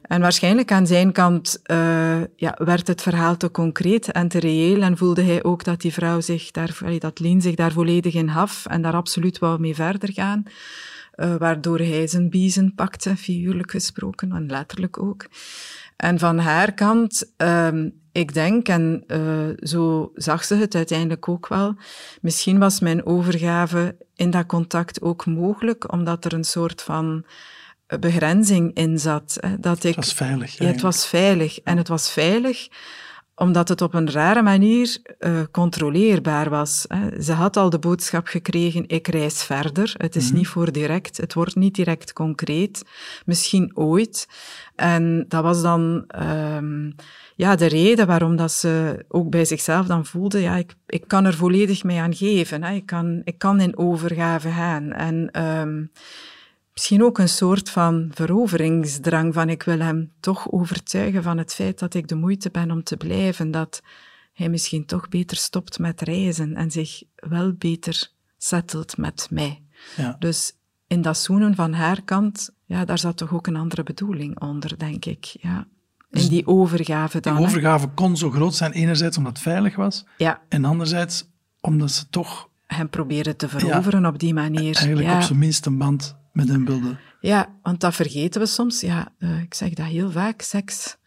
En 0.01 0.21
waarschijnlijk 0.21 0.71
aan 0.71 0.87
zijn 0.87 1.11
kant 1.11 1.59
eh, 1.63 2.21
ja, 2.35 2.55
werd 2.57 2.87
het 2.87 3.01
verhaal 3.01 3.37
te 3.37 3.51
concreet 3.51 4.11
en 4.11 4.27
te 4.27 4.39
reëel 4.39 4.81
en 4.81 4.97
voelde 4.97 5.23
hij 5.23 5.43
ook 5.43 5.63
dat 5.63 5.81
die 5.81 5.93
vrouw 5.93 6.21
zich 6.21 6.51
daar, 6.51 6.79
dat 6.99 7.19
Lien 7.19 7.41
zich 7.41 7.55
daar 7.55 7.71
volledig 7.71 8.13
in 8.13 8.31
gaf 8.31 8.65
en 8.65 8.81
daar 8.81 8.93
absoluut 8.93 9.39
wou 9.39 9.59
mee 9.59 9.75
verder 9.75 10.13
gaan. 10.13 10.43
Eh, 11.11 11.35
waardoor 11.35 11.77
hij 11.77 12.07
zijn 12.07 12.29
biezen 12.29 12.75
pakte, 12.75 13.15
figuurlijk 13.15 13.71
gesproken 13.71 14.31
en 14.31 14.45
letterlijk 14.45 15.03
ook. 15.03 15.25
En 15.95 16.19
van 16.19 16.37
haar 16.37 16.73
kant, 16.73 17.33
ehm, 17.37 17.89
ik 18.11 18.33
denk, 18.33 18.67
en 18.67 19.03
eh, 19.07 19.49
zo 19.59 20.11
zag 20.15 20.43
ze 20.43 20.55
het 20.55 20.75
uiteindelijk 20.75 21.27
ook 21.27 21.47
wel, 21.47 21.75
misschien 22.21 22.59
was 22.59 22.79
mijn 22.79 23.05
overgave 23.05 23.95
in 24.21 24.29
dat 24.29 24.45
contact 24.45 25.01
ook 25.01 25.25
mogelijk, 25.25 25.91
omdat 25.91 26.25
er 26.25 26.33
een 26.33 26.43
soort 26.43 26.81
van 26.81 27.25
eh, 27.87 27.99
begrenzing 27.99 28.73
in 28.73 28.99
zat. 28.99 29.37
Hè, 29.39 29.59
dat 29.59 29.83
ik, 29.83 29.95
Het 29.95 30.05
was 30.05 30.13
veilig. 30.13 30.57
ja, 30.57 30.65
het 30.65 30.81
was 30.81 31.07
veilig. 31.07 31.59
En 31.59 31.77
het 31.77 31.87
was 31.87 32.11
veilig 32.11 32.67
omdat 33.41 33.69
het 33.69 33.81
op 33.81 33.93
een 33.93 34.11
rare 34.11 34.41
manier 34.41 34.97
eh, 35.19 35.39
controleerbaar 35.51 36.49
was. 36.49 36.85
Hè. 36.87 37.21
Ze 37.21 37.31
had 37.31 37.57
al 37.57 37.69
de 37.69 37.79
boodschap 37.79 38.27
gekregen, 38.27 38.83
ik 38.87 39.07
reis 39.07 39.43
verder. 39.43 39.93
Het 39.97 40.15
is 40.15 40.31
niet 40.31 40.47
voor 40.47 40.71
direct, 40.71 41.17
het 41.17 41.33
wordt 41.33 41.55
niet 41.55 41.75
direct 41.75 42.13
concreet. 42.13 42.85
Misschien 43.25 43.71
ooit. 43.73 44.27
En 44.75 45.25
dat 45.27 45.43
was 45.43 45.61
dan 45.61 46.03
ehm, 46.07 46.91
ja, 47.35 47.55
de 47.55 47.65
reden 47.65 48.07
waarom 48.07 48.35
dat 48.35 48.51
ze 48.51 49.05
ook 49.07 49.29
bij 49.29 49.45
zichzelf 49.45 49.85
dan 49.85 50.05
voelde, 50.05 50.39
ja, 50.39 50.55
ik, 50.55 50.73
ik 50.85 51.07
kan 51.07 51.25
er 51.25 51.33
volledig 51.33 51.83
mee 51.83 51.99
aan 51.99 52.15
geven. 52.15 52.63
Hè. 52.63 52.73
Ik, 52.73 52.85
kan, 52.85 53.21
ik 53.23 53.37
kan 53.37 53.59
in 53.59 53.77
overgave 53.77 54.49
gaan. 54.49 54.91
En... 54.91 55.31
ehm, 55.31 55.83
Misschien 56.73 57.03
ook 57.03 57.17
een 57.17 57.29
soort 57.29 57.69
van 57.69 58.11
veroveringsdrang 58.13 59.33
van 59.33 59.49
ik 59.49 59.63
wil 59.63 59.79
hem 59.79 60.11
toch 60.19 60.51
overtuigen 60.51 61.23
van 61.23 61.37
het 61.37 61.53
feit 61.53 61.79
dat 61.79 61.93
ik 61.93 62.07
de 62.07 62.15
moeite 62.15 62.49
ben 62.51 62.71
om 62.71 62.83
te 62.83 62.97
blijven, 62.97 63.51
dat 63.51 63.81
hij 64.33 64.49
misschien 64.49 64.85
toch 64.85 65.09
beter 65.09 65.37
stopt 65.37 65.79
met 65.79 66.01
reizen 66.01 66.55
en 66.55 66.71
zich 66.71 67.03
wel 67.15 67.53
beter 67.53 68.09
settelt 68.37 68.97
met 68.97 69.27
mij. 69.29 69.61
Ja. 69.97 70.15
Dus 70.19 70.53
in 70.87 71.01
dat 71.01 71.17
zoenen 71.17 71.55
van 71.55 71.73
haar 71.73 72.01
kant, 72.01 72.49
ja, 72.65 72.85
daar 72.85 72.99
zat 72.99 73.17
toch 73.17 73.33
ook 73.33 73.47
een 73.47 73.55
andere 73.55 73.83
bedoeling 73.83 74.39
onder, 74.39 74.77
denk 74.77 75.05
ik. 75.05 75.25
Ja. 75.25 75.67
In 76.09 76.27
die 76.27 76.47
overgave 76.47 77.19
dan. 77.19 77.35
Die 77.35 77.43
hè. 77.43 77.49
overgave 77.49 77.87
kon 77.87 78.17
zo 78.17 78.29
groot 78.29 78.55
zijn, 78.55 78.71
enerzijds 78.71 79.17
omdat 79.17 79.33
het 79.33 79.41
veilig 79.41 79.75
was, 79.75 80.05
Ja, 80.17 80.41
en 80.49 80.65
anderzijds 80.65 81.25
omdat 81.59 81.91
ze 81.91 82.09
toch 82.09 82.49
hem 82.67 82.89
proberen 82.89 83.37
te 83.37 83.49
veroveren 83.49 84.05
op 84.05 84.19
die 84.19 84.33
manier. 84.33 84.75
eigenlijk 84.75 85.07
ja. 85.07 85.15
op 85.15 85.21
zijn 85.21 85.39
minst 85.39 85.65
een 85.65 85.77
band 85.77 86.19
met 86.31 86.63
wilde. 86.63 86.97
Ja, 87.19 87.55
want 87.61 87.79
dat 87.79 87.95
vergeten 87.95 88.41
we 88.41 88.47
soms. 88.47 88.81
Ja, 88.81 89.11
eh, 89.17 89.41
ik 89.41 89.53
zeg 89.53 89.73
dat 89.73 89.85
heel 89.85 90.11
vaak. 90.11 90.41
Seks 90.41 90.97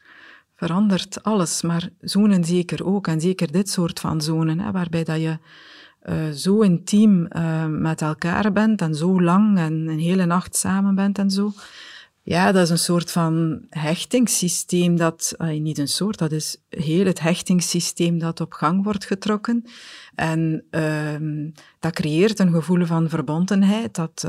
verandert 0.54 1.22
alles, 1.22 1.62
maar 1.62 1.88
zoenen 2.00 2.44
zeker 2.44 2.84
ook. 2.84 3.06
En 3.06 3.20
zeker 3.20 3.52
dit 3.52 3.70
soort 3.70 4.00
van 4.00 4.20
zonen, 4.20 4.72
waarbij 4.72 5.04
dat 5.04 5.20
je 5.20 5.38
eh, 6.00 6.30
zo 6.30 6.60
intiem 6.60 7.26
eh, 7.26 7.66
met 7.66 8.02
elkaar 8.02 8.52
bent 8.52 8.80
en 8.80 8.94
zo 8.94 9.22
lang 9.22 9.58
en 9.58 9.72
een 9.72 9.98
hele 9.98 10.24
nacht 10.24 10.56
samen 10.56 10.94
bent 10.94 11.18
en 11.18 11.30
zo. 11.30 11.52
Ja, 12.22 12.52
dat 12.52 12.62
is 12.62 12.70
een 12.70 12.78
soort 12.78 13.10
van 13.10 13.60
hechtingssysteem 13.70 14.96
dat, 14.96 15.34
niet 15.38 15.78
een 15.78 15.88
soort, 15.88 16.18
dat 16.18 16.32
is 16.32 16.56
heel 16.68 17.06
het 17.06 17.20
hechtingssysteem 17.20 18.18
dat 18.18 18.40
op 18.40 18.52
gang 18.52 18.84
wordt 18.84 19.04
getrokken. 19.04 19.64
En 20.14 20.64
ehm, 20.70 21.50
dat 21.78 21.92
creëert 21.92 22.38
een 22.38 22.52
gevoel 22.52 22.87
van 22.87 23.08
verbondenheid 23.08 23.94
dat, 23.94 24.26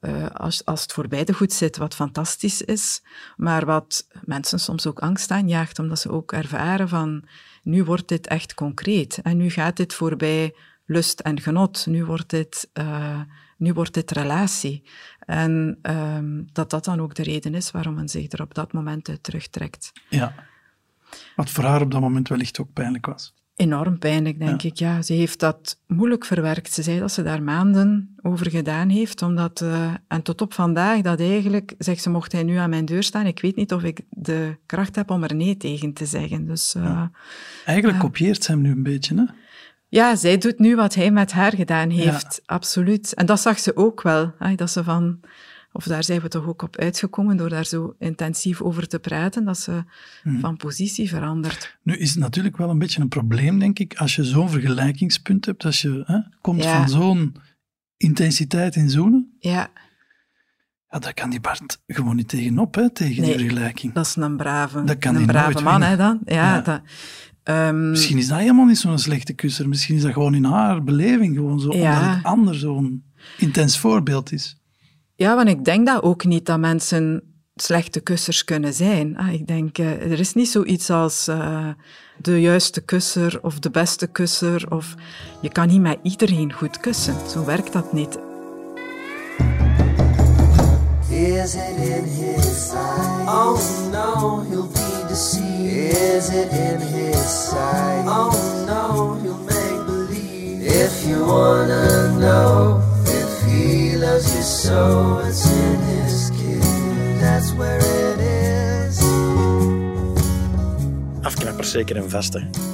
eh, 0.00 0.26
als, 0.26 0.64
als 0.64 0.82
het 0.82 0.92
voor 0.92 1.08
beide 1.08 1.32
goed 1.32 1.52
zit, 1.52 1.76
wat 1.76 1.94
fantastisch 1.94 2.62
is, 2.62 3.02
maar 3.36 3.66
wat 3.66 4.06
mensen 4.24 4.58
soms 4.58 4.86
ook 4.86 4.98
angst 4.98 5.30
aanjaagt, 5.30 5.78
omdat 5.78 5.98
ze 5.98 6.10
ook 6.10 6.32
ervaren 6.32 6.88
van, 6.88 7.24
nu 7.62 7.84
wordt 7.84 8.08
dit 8.08 8.26
echt 8.26 8.54
concreet 8.54 9.18
en 9.22 9.36
nu 9.36 9.50
gaat 9.50 9.76
dit 9.76 9.94
voorbij 9.94 10.54
lust 10.84 11.20
en 11.20 11.40
genot, 11.40 11.86
nu 11.86 12.04
wordt 12.04 12.30
dit, 12.30 12.70
eh, 12.72 13.20
nu 13.56 13.72
wordt 13.72 13.94
dit 13.94 14.10
relatie. 14.10 14.88
En 15.18 15.78
ehm, 15.82 16.42
dat 16.52 16.70
dat 16.70 16.84
dan 16.84 17.00
ook 17.00 17.14
de 17.14 17.22
reden 17.22 17.54
is 17.54 17.70
waarom 17.70 17.94
men 17.94 18.08
zich 18.08 18.32
er 18.32 18.42
op 18.42 18.54
dat 18.54 18.72
moment 18.72 19.08
uit 19.08 19.22
terugtrekt. 19.22 19.92
Ja. 20.08 20.34
Wat 21.36 21.50
voor 21.50 21.64
haar 21.64 21.82
op 21.82 21.90
dat 21.90 22.00
moment 22.00 22.28
wellicht 22.28 22.60
ook 22.60 22.72
pijnlijk 22.72 23.06
was. 23.06 23.34
Enorm 23.60 23.98
pijnlijk, 23.98 24.38
denk 24.38 24.62
ik. 24.62 24.76
Ja, 24.76 25.02
ze 25.02 25.12
heeft 25.12 25.40
dat 25.40 25.78
moeilijk 25.86 26.24
verwerkt. 26.24 26.72
Ze 26.72 26.82
zei 26.82 26.98
dat 26.98 27.12
ze 27.12 27.22
daar 27.22 27.42
maanden 27.42 28.16
over 28.22 28.50
gedaan 28.50 28.88
heeft. 28.88 29.22
Omdat, 29.22 29.60
eh, 29.60 29.94
en 30.08 30.22
tot 30.22 30.40
op 30.40 30.54
vandaag, 30.54 31.00
dat 31.00 31.20
eigenlijk, 31.20 31.74
zegt 31.78 32.02
ze, 32.02 32.10
mocht 32.10 32.32
hij 32.32 32.42
nu 32.42 32.56
aan 32.56 32.70
mijn 32.70 32.84
deur 32.84 33.02
staan, 33.02 33.26
ik 33.26 33.40
weet 33.40 33.56
niet 33.56 33.72
of 33.72 33.82
ik 33.82 34.00
de 34.10 34.56
kracht 34.66 34.96
heb 34.96 35.10
om 35.10 35.22
er 35.22 35.34
nee 35.34 35.56
tegen 35.56 35.92
te 35.92 36.06
zeggen. 36.06 36.46
Dus, 36.46 36.74
eh, 36.74 37.02
Eigenlijk 37.64 37.98
kopieert 37.98 38.44
ze 38.44 38.50
hem 38.50 38.60
nu 38.60 38.70
een 38.70 38.82
beetje, 38.82 39.14
hè? 39.14 39.24
ja, 39.88 40.16
zij 40.16 40.38
doet 40.38 40.58
nu 40.58 40.76
wat 40.76 40.94
hij 40.94 41.10
met 41.10 41.32
haar 41.32 41.54
gedaan 41.54 41.90
heeft. 41.90 42.42
Absoluut. 42.46 43.14
En 43.14 43.26
dat 43.26 43.40
zag 43.40 43.58
ze 43.58 43.76
ook 43.76 44.02
wel. 44.02 44.32
Hè, 44.38 44.54
dat 44.54 44.70
ze 44.70 44.84
van, 44.84 45.20
of 45.72 45.84
daar 45.84 46.04
zijn 46.04 46.20
we 46.20 46.28
toch 46.28 46.46
ook 46.46 46.62
op 46.62 46.76
uitgekomen 46.76 47.36
door 47.36 47.48
daar 47.48 47.64
zo 47.66 47.94
intensief 47.98 48.62
over 48.62 48.88
te 48.88 48.98
praten, 48.98 49.44
dat 49.44 49.58
ze 49.58 49.84
Hmm. 50.22 50.40
van 50.40 50.56
positie 50.56 51.08
verandert. 51.08 51.78
Nu 51.82 51.96
is 51.96 52.10
het 52.10 52.18
natuurlijk 52.18 52.56
wel 52.56 52.70
een 52.70 52.78
beetje 52.78 53.00
een 53.00 53.08
probleem, 53.08 53.58
denk 53.58 53.78
ik, 53.78 53.94
als 53.96 54.16
je 54.16 54.24
zo'n 54.24 54.50
vergelijkingspunt 54.50 55.44
hebt, 55.46 55.64
als 55.64 55.82
je 55.82 56.02
hè, 56.06 56.18
komt 56.40 56.62
Ja. 56.64 56.76
van 56.78 56.88
zo'n 56.88 57.34
intensiteit 57.96 58.76
in 58.76 58.90
zoenen, 58.90 59.36
Ja, 59.38 59.70
ja, 60.90 60.98
daar 60.98 61.14
kan 61.14 61.30
die 61.30 61.40
Bart 61.40 61.80
gewoon 61.86 62.16
niet 62.16 62.28
tegenop, 62.28 62.74
hè, 62.74 62.90
tegen 62.90 63.22
Nee. 63.22 63.36
die 63.36 63.46
vergelijking. 63.46 63.92
dat 63.92 64.06
is 64.06 64.16
een 64.16 64.36
brave, 64.36 64.84
Dat 64.84 64.98
kan 64.98 65.14
een 65.16 65.26
brave 65.26 65.62
man, 65.62 65.82
hè, 65.82 65.96
dan. 65.96 66.20
Ja, 66.24 66.34
Ja. 66.34 66.60
Dat, 66.60 66.80
ehm, 67.42 67.90
Misschien 67.90 68.18
is 68.18 68.28
dat 68.28 68.38
helemaal 68.38 68.64
niet 68.64 68.78
zo'n 68.78 68.98
slechte 68.98 69.32
kusser. 69.32 69.68
Misschien 69.68 69.96
is 69.96 70.02
dat 70.02 70.12
gewoon 70.12 70.34
in 70.34 70.44
haar 70.44 70.84
beleving 70.84 71.34
gewoon 71.36 71.60
zo, 71.60 71.72
Ja. 71.76 71.98
omdat 71.98 72.14
het 72.14 72.24
ander 72.24 72.54
zo'n 72.54 73.04
intens 73.38 73.78
voorbeeld 73.78 74.32
is. 74.32 74.59
Ja, 75.20 75.34
want 75.36 75.48
ik 75.48 75.64
denk 75.64 75.86
dat 75.86 76.02
ook 76.02 76.24
niet 76.24 76.46
dat 76.46 76.58
mensen 76.58 77.22
slechte 77.54 78.00
kussers 78.00 78.44
kunnen 78.44 78.74
zijn. 78.74 79.16
Ah, 79.16 79.32
ik 79.32 79.46
denk, 79.46 79.78
eh, 79.78 80.12
er 80.12 80.18
is 80.18 80.34
niet 80.34 80.48
zoiets 80.48 80.90
als 80.90 81.28
eh, 81.28 81.68
de 82.18 82.40
juiste 82.40 82.80
kusser 82.80 83.38
of 83.42 83.58
de 83.58 83.70
beste 83.70 84.06
kusser. 84.06 84.66
Of, 84.68 84.94
je 85.40 85.48
kan 85.48 85.68
niet 85.68 85.80
met 85.80 85.98
iedereen 86.02 86.52
goed 86.52 86.80
kussen. 86.80 87.14
Zo 87.28 87.44
werkt 87.44 87.72
dat 87.72 87.92
niet. 87.92 88.18
Is 91.10 91.54
it 91.54 91.76
in 91.76 92.04
his 92.04 92.68
sight? 92.68 93.28
Oh 93.28 93.58
no, 93.92 94.40
he'll 94.48 94.68
be 94.72 95.04
deceived. 95.08 95.96
Is 95.96 96.28
it 96.28 96.50
in 96.50 96.80
his 96.80 97.44
sight? 97.44 98.06
Oh 98.06 98.32
no, 98.66 99.09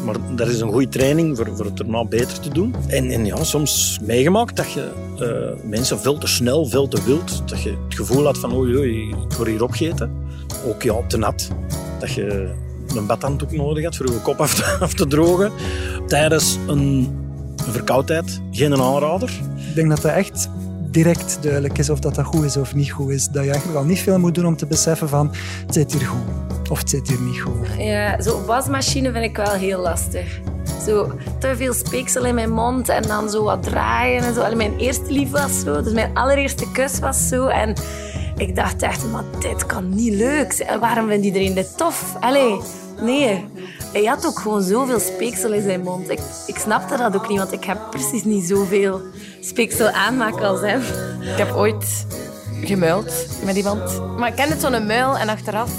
Maar 0.04 0.16
dat 0.34 0.48
is 0.48 0.60
een 0.60 0.72
goede 0.72 0.88
training 0.88 1.36
voor, 1.36 1.48
voor 1.56 1.64
het 1.64 1.80
erna 1.80 2.04
beter 2.04 2.40
te 2.40 2.48
doen. 2.48 2.74
En, 2.86 3.10
en 3.10 3.24
ja, 3.24 3.44
soms 3.44 3.98
meegemaakt 4.02 4.56
dat 4.56 4.72
je 4.72 4.90
eh, 5.18 5.68
mensen 5.68 6.00
veel 6.00 6.18
te 6.18 6.26
snel, 6.26 6.66
veel 6.66 6.88
te 6.88 7.04
wild, 7.04 7.48
dat 7.48 7.62
je 7.62 7.70
het 7.70 7.94
gevoel 7.94 8.24
had 8.24 8.38
van 8.38 8.54
oei 8.54 8.76
oei, 8.76 9.08
ik 9.08 9.36
word 9.36 9.48
hier 9.48 9.62
opgegeten. 9.62 10.10
Ook 10.66 10.82
ja, 10.82 10.94
te 11.06 11.16
nat. 11.16 11.48
Dat 12.00 12.12
je 12.12 12.50
een 12.94 13.06
badhanddoek 13.06 13.52
nodig 13.52 13.84
had 13.84 13.96
voor 13.96 14.06
je 14.06 14.20
kop 14.20 14.40
af 14.40 14.54
te, 14.54 14.64
af 14.84 14.94
te 14.94 15.06
drogen. 15.06 15.52
Tijdens 16.06 16.58
een 16.66 17.08
verkoudheid, 17.56 18.40
geen 18.50 18.80
aanrader. 18.80 19.30
Ik 19.68 19.74
denk 19.74 19.88
dat 19.88 20.02
dat 20.02 20.12
echt 20.12 20.48
direct 21.02 21.38
duidelijk 21.40 21.78
is 21.78 21.90
of 21.90 22.00
dat, 22.00 22.14
dat 22.14 22.24
goed 22.24 22.44
is 22.44 22.56
of 22.56 22.74
niet 22.74 22.90
goed 22.90 23.10
is. 23.10 23.28
Dat 23.28 23.44
je 23.44 23.50
eigenlijk 23.50 23.78
al 23.78 23.84
niet 23.84 23.98
veel 23.98 24.18
moet 24.18 24.34
doen 24.34 24.46
om 24.46 24.56
te 24.56 24.66
beseffen 24.66 25.08
van 25.08 25.34
het 25.66 25.74
zit 25.74 25.92
hier 25.92 26.06
goed 26.06 26.70
of 26.70 26.82
zit 26.84 27.08
hier 27.08 27.20
niet 27.20 27.40
goed. 27.40 27.68
Ja, 27.78 28.22
zo'n 28.22 28.44
wasmachine 28.44 29.12
vind 29.12 29.24
ik 29.24 29.36
wel 29.36 29.52
heel 29.52 29.80
lastig. 29.80 30.40
Zo 30.86 31.12
te 31.38 31.56
veel 31.56 31.72
speeksel 31.72 32.24
in 32.24 32.34
mijn 32.34 32.50
mond 32.50 32.88
en 32.88 33.02
dan 33.02 33.30
zo 33.30 33.42
wat 33.42 33.62
draaien 33.62 34.22
en 34.22 34.34
zo. 34.34 34.40
Allee, 34.40 34.56
mijn 34.56 34.78
eerste 34.78 35.12
lief 35.12 35.30
was 35.30 35.60
zo, 35.60 35.82
dus 35.82 35.92
mijn 35.92 36.14
allereerste 36.14 36.72
kus 36.72 36.98
was 36.98 37.28
zo. 37.28 37.46
En 37.46 37.74
ik 38.36 38.54
dacht 38.56 38.82
echt, 38.82 39.10
maar 39.12 39.24
dit 39.40 39.66
kan 39.66 39.94
niet 39.94 40.14
leuk 40.14 40.52
zijn. 40.52 40.80
Waarom 40.80 41.08
vindt 41.08 41.24
iedereen 41.24 41.54
dit 41.54 41.76
tof? 41.76 42.16
Allee, 42.20 42.60
nee. 43.00 43.44
Hij 43.92 44.04
had 44.04 44.26
ook 44.26 44.38
gewoon 44.38 44.62
zoveel 44.62 45.00
speeksel 45.00 45.52
in 45.52 45.62
zijn 45.62 45.80
mond. 45.80 46.10
Ik, 46.10 46.20
ik 46.46 46.56
snapte 46.56 46.96
dat 46.96 47.14
ook 47.14 47.28
niet, 47.28 47.38
want 47.38 47.52
ik 47.52 47.64
heb 47.64 47.78
precies 47.90 48.24
niet 48.24 48.44
zoveel 48.44 49.00
speeksel 49.40 49.88
aanmaken 49.88 50.48
als 50.48 50.60
hem. 50.60 50.80
Ik 51.20 51.36
heb 51.36 51.54
ooit 51.54 52.06
gemuild 52.64 53.28
met 53.44 53.56
iemand. 53.56 54.02
Maar 54.16 54.28
ik 54.28 54.34
ken 54.34 54.48
het 54.48 54.60
zo'n 54.60 54.86
muil 54.86 55.18
en 55.18 55.28
achteraf 55.28 55.70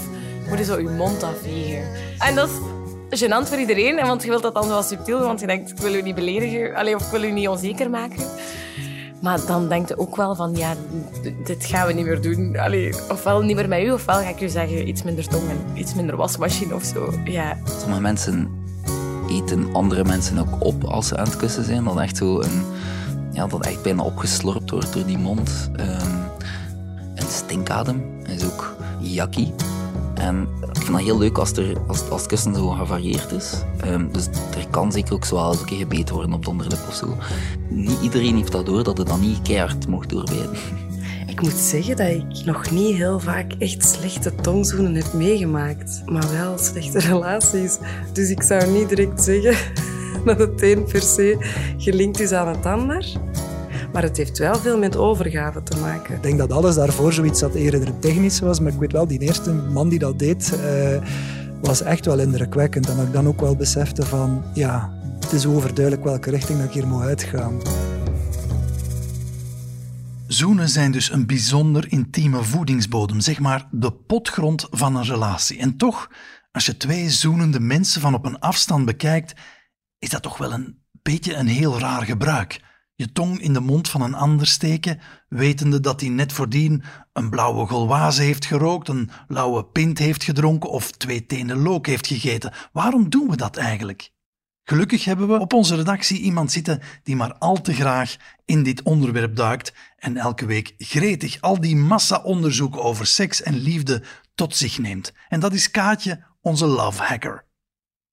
moet 0.50 0.58
je 0.58 0.64
zo 0.64 0.80
je 0.80 0.90
mond 0.90 1.24
afvegen. 1.24 1.84
En 2.20 2.36
dat 2.36 2.50
is 3.10 3.24
gênant 3.24 3.48
voor 3.50 3.58
iedereen, 3.58 3.96
want 3.96 4.24
je 4.24 4.30
wilt 4.30 4.42
dat 4.42 4.54
dan 4.54 4.64
zo 4.64 4.82
subtiel 4.82 5.20
want 5.20 5.40
je 5.40 5.48
denkt, 5.48 5.72
ik 5.72 5.78
wil 5.78 5.94
u 5.94 6.02
niet 6.02 6.16
beledigen, 6.16 6.76
allee, 6.76 6.96
of 6.96 7.06
ik 7.06 7.12
wil 7.12 7.24
u 7.24 7.32
niet 7.32 7.48
onzeker 7.48 7.90
maken. 7.90 8.24
Maar 9.22 9.46
dan 9.46 9.70
denkt 9.70 9.90
je 9.90 9.98
ook 9.98 10.16
wel 10.16 10.36
van, 10.36 10.56
ja, 10.56 10.74
dit 11.44 11.66
gaan 11.66 11.88
we 11.88 11.94
niet 11.94 12.06
meer 12.06 12.22
doen. 12.22 12.58
Ofwel 13.12 13.42
niet 13.42 13.56
meer 13.56 13.68
met 13.68 13.84
u, 13.84 13.92
ofwel 13.92 14.16
ga 14.16 14.30
ik 14.30 14.42
u 14.42 14.50
zeggen, 14.50 14.88
iets 14.88 15.04
minder 15.04 15.28
tong 15.28 15.50
en 15.50 15.58
iets 15.74 15.94
minder 15.94 16.16
wasmachine 16.16 16.76
of 16.76 16.84
zo. 16.84 17.14
Ja. 17.26 17.58
Sommige 17.80 18.02
mensen 18.02 18.50
eten 19.30 19.74
andere 19.74 20.04
mensen 20.04 20.38
ook 20.38 20.66
op 20.66 20.84
als 20.84 21.08
ze 21.08 21.18
aan 21.18 21.26
het 21.26 21.38
kussen 21.38 21.64
zijn. 21.64 21.84
Dat 21.84 22.00
echt 22.00 22.18
zo 22.18 22.42
een, 22.42 22.64
ja, 23.32 23.48
dat 23.48 23.66
echt 23.66 23.82
bijna 23.82 24.04
opgeslorpt 24.04 24.70
wordt 24.70 24.94
door 24.94 25.06
die 25.06 25.18
mond. 25.18 25.70
Ehm, 25.76 26.12
een 27.16 27.28
stinkadem 27.30 28.04
is 28.26 28.46
ook 28.46 28.76
yakky. 29.00 29.52
En 30.18 30.48
ik 30.74 30.82
vind 30.82 30.92
dat 30.92 31.06
heel 31.06 31.18
leuk 31.18 31.38
als, 31.38 31.52
er, 31.52 31.78
als, 31.88 32.10
als 32.10 32.22
het 32.22 32.30
kussen 32.30 32.56
zo 32.56 32.68
gevarieerd 32.68 33.32
is. 33.32 33.54
Ehm, 33.80 34.12
dus 34.12 34.26
er 34.26 34.68
kan 34.70 34.92
zeker 34.92 35.14
ook 35.14 35.26
zo 35.26 35.52
een 35.52 35.66
keer 35.66 35.78
gebeten 35.78 36.16
worden 36.16 36.34
op 36.34 36.44
de 36.44 36.50
onderlip 36.50 36.80
of 36.88 36.94
zo. 36.94 37.18
Niet 37.70 38.02
iedereen 38.02 38.36
heeft 38.36 38.52
dat 38.52 38.66
door 38.66 38.84
dat 38.84 38.98
het 38.98 39.08
dan 39.08 39.20
niet 39.20 39.42
keihard 39.42 39.88
mocht 39.88 40.10
doorbijten. 40.10 40.58
Ik 41.28 41.42
moet 41.42 41.54
zeggen 41.54 41.98
dat 41.98 42.08
ik 42.08 42.46
nog 42.46 42.72
niet 42.72 42.96
heel 42.96 43.20
vaak 43.20 43.54
echt 43.60 43.86
slechte 43.86 44.36
tongzoenen 44.36 44.96
heb 44.96 45.14
meegemaakt. 45.14 46.02
Maar 46.06 46.32
wel 46.32 46.58
slechte 46.58 47.00
relaties. 47.14 47.78
Dus 48.14 48.30
ik 48.30 48.42
zou 48.44 48.72
niet 48.72 48.90
direct 48.90 49.24
zeggen 49.24 49.56
dat 50.26 50.40
het 50.40 50.62
een 50.62 50.84
per 50.84 51.02
se 51.02 51.38
gelinkt 51.78 52.20
is 52.20 52.32
aan 52.32 52.48
het 52.48 52.66
ander. 52.66 53.06
Maar 53.98 54.06
het 54.06 54.18
heeft 54.18 54.38
wel 54.38 54.56
veel 54.56 54.78
met 54.78 54.96
overgave 54.96 55.64
te 55.64 55.80
maken. 55.80 56.16
Ik 56.16 56.24
denk 56.24 56.38
dat 56.38 56.52
alles 56.52 56.76
daarvoor 56.76 57.14
zoiets 57.14 57.40
dat 57.40 57.54
eerder 57.54 58.00
technisch 58.00 58.40
was, 58.40 58.60
maar 58.60 58.74
ik 58.74 58.80
weet 58.80 58.92
wel, 58.92 59.08
die 59.08 59.20
eerste 59.20 59.54
man 59.54 59.90
die 59.90 60.00
dat 60.00 60.20
deed, 60.20 60.60
eh, 60.60 61.02
was 61.62 61.82
echt 61.82 62.06
wel 62.06 62.20
indrukwekkend. 62.20 62.90
En 62.90 62.98
dat 62.98 63.06
ik 63.06 63.14
dan 63.14 63.28
ook 63.28 63.40
wel 63.40 63.56
besefte 63.56 64.06
van, 64.06 64.44
ja, 64.54 65.00
het 65.20 65.32
is 65.32 65.46
overduidelijk 65.46 66.04
welke 66.04 66.30
richting 66.30 66.58
dat 66.58 66.68
ik 66.68 66.74
hier 66.74 66.88
moet 66.88 67.02
uitgaan. 67.02 67.62
Zoenen 70.28 70.70
zijn 70.70 70.92
dus 70.92 71.12
een 71.12 71.26
bijzonder 71.26 71.92
intieme 71.92 72.44
voedingsbodem, 72.44 73.20
zeg 73.20 73.40
maar 73.40 73.68
de 73.72 73.92
potgrond 73.92 74.68
van 74.70 74.96
een 74.96 75.06
relatie. 75.06 75.60
En 75.60 75.78
toch, 75.78 76.10
als 76.52 76.66
je 76.66 76.78
twee 76.78 77.10
zoenende 77.10 77.60
mensen 77.60 78.02
van 78.02 78.14
op 78.14 78.26
een 78.26 78.40
afstand 78.40 78.86
bekijkt, 78.86 79.34
is 80.00 80.10
dat 80.10 80.22
toch 80.22 80.38
wel 80.38 80.54
een 80.54 80.84
beetje 81.02 81.36
een 81.36 81.48
heel 81.48 81.80
raar 81.80 82.02
gebruik. 82.02 82.66
Je 82.98 83.12
tong 83.12 83.40
in 83.40 83.54
de 83.54 83.60
mond 83.60 83.90
van 83.90 84.02
een 84.02 84.14
ander 84.14 84.48
steken, 84.48 85.00
wetende 85.30 85.80
dat 85.80 86.02
hij 86.02 86.10
net 86.10 86.34
voordien 86.34 86.84
een 87.14 87.30
blauwe 87.30 87.68
golwaze 87.68 88.22
heeft 88.22 88.46
gerookt, 88.46 88.88
een 88.88 89.10
lauwe 89.28 89.66
pint 89.66 89.98
heeft 89.98 90.24
gedronken 90.24 90.70
of 90.70 90.92
twee 90.92 91.26
tenen 91.26 91.58
look 91.58 91.86
heeft 91.86 92.08
gegeten. 92.08 92.54
Waarom 92.72 93.10
doen 93.10 93.30
we 93.30 93.36
dat 93.36 93.58
eigenlijk? 93.58 94.12
Gelukkig 94.64 95.06
hebben 95.06 95.28
we 95.28 95.40
op 95.40 95.54
onze 95.54 95.76
redactie 95.76 96.20
iemand 96.20 96.52
zitten 96.52 96.82
die 97.04 97.16
maar 97.16 97.34
al 97.34 97.62
te 97.62 97.74
graag 97.74 98.16
in 98.46 98.64
dit 98.64 98.82
onderwerp 98.82 99.36
duikt 99.36 99.74
en 99.98 100.18
elke 100.18 100.46
week 100.46 100.74
gretig 100.78 101.42
al 101.42 101.62
die 101.62 101.76
massa-onderzoek 101.76 102.78
over 102.78 103.08
seks 103.08 103.42
en 103.42 103.58
liefde 103.58 104.04
tot 104.36 104.56
zich 104.56 104.78
neemt. 104.78 105.14
En 105.28 105.40
dat 105.40 105.54
is 105.54 105.72
Kaatje, 105.72 106.24
onze 106.42 106.66
love 106.66 107.04
hacker. 107.04 107.46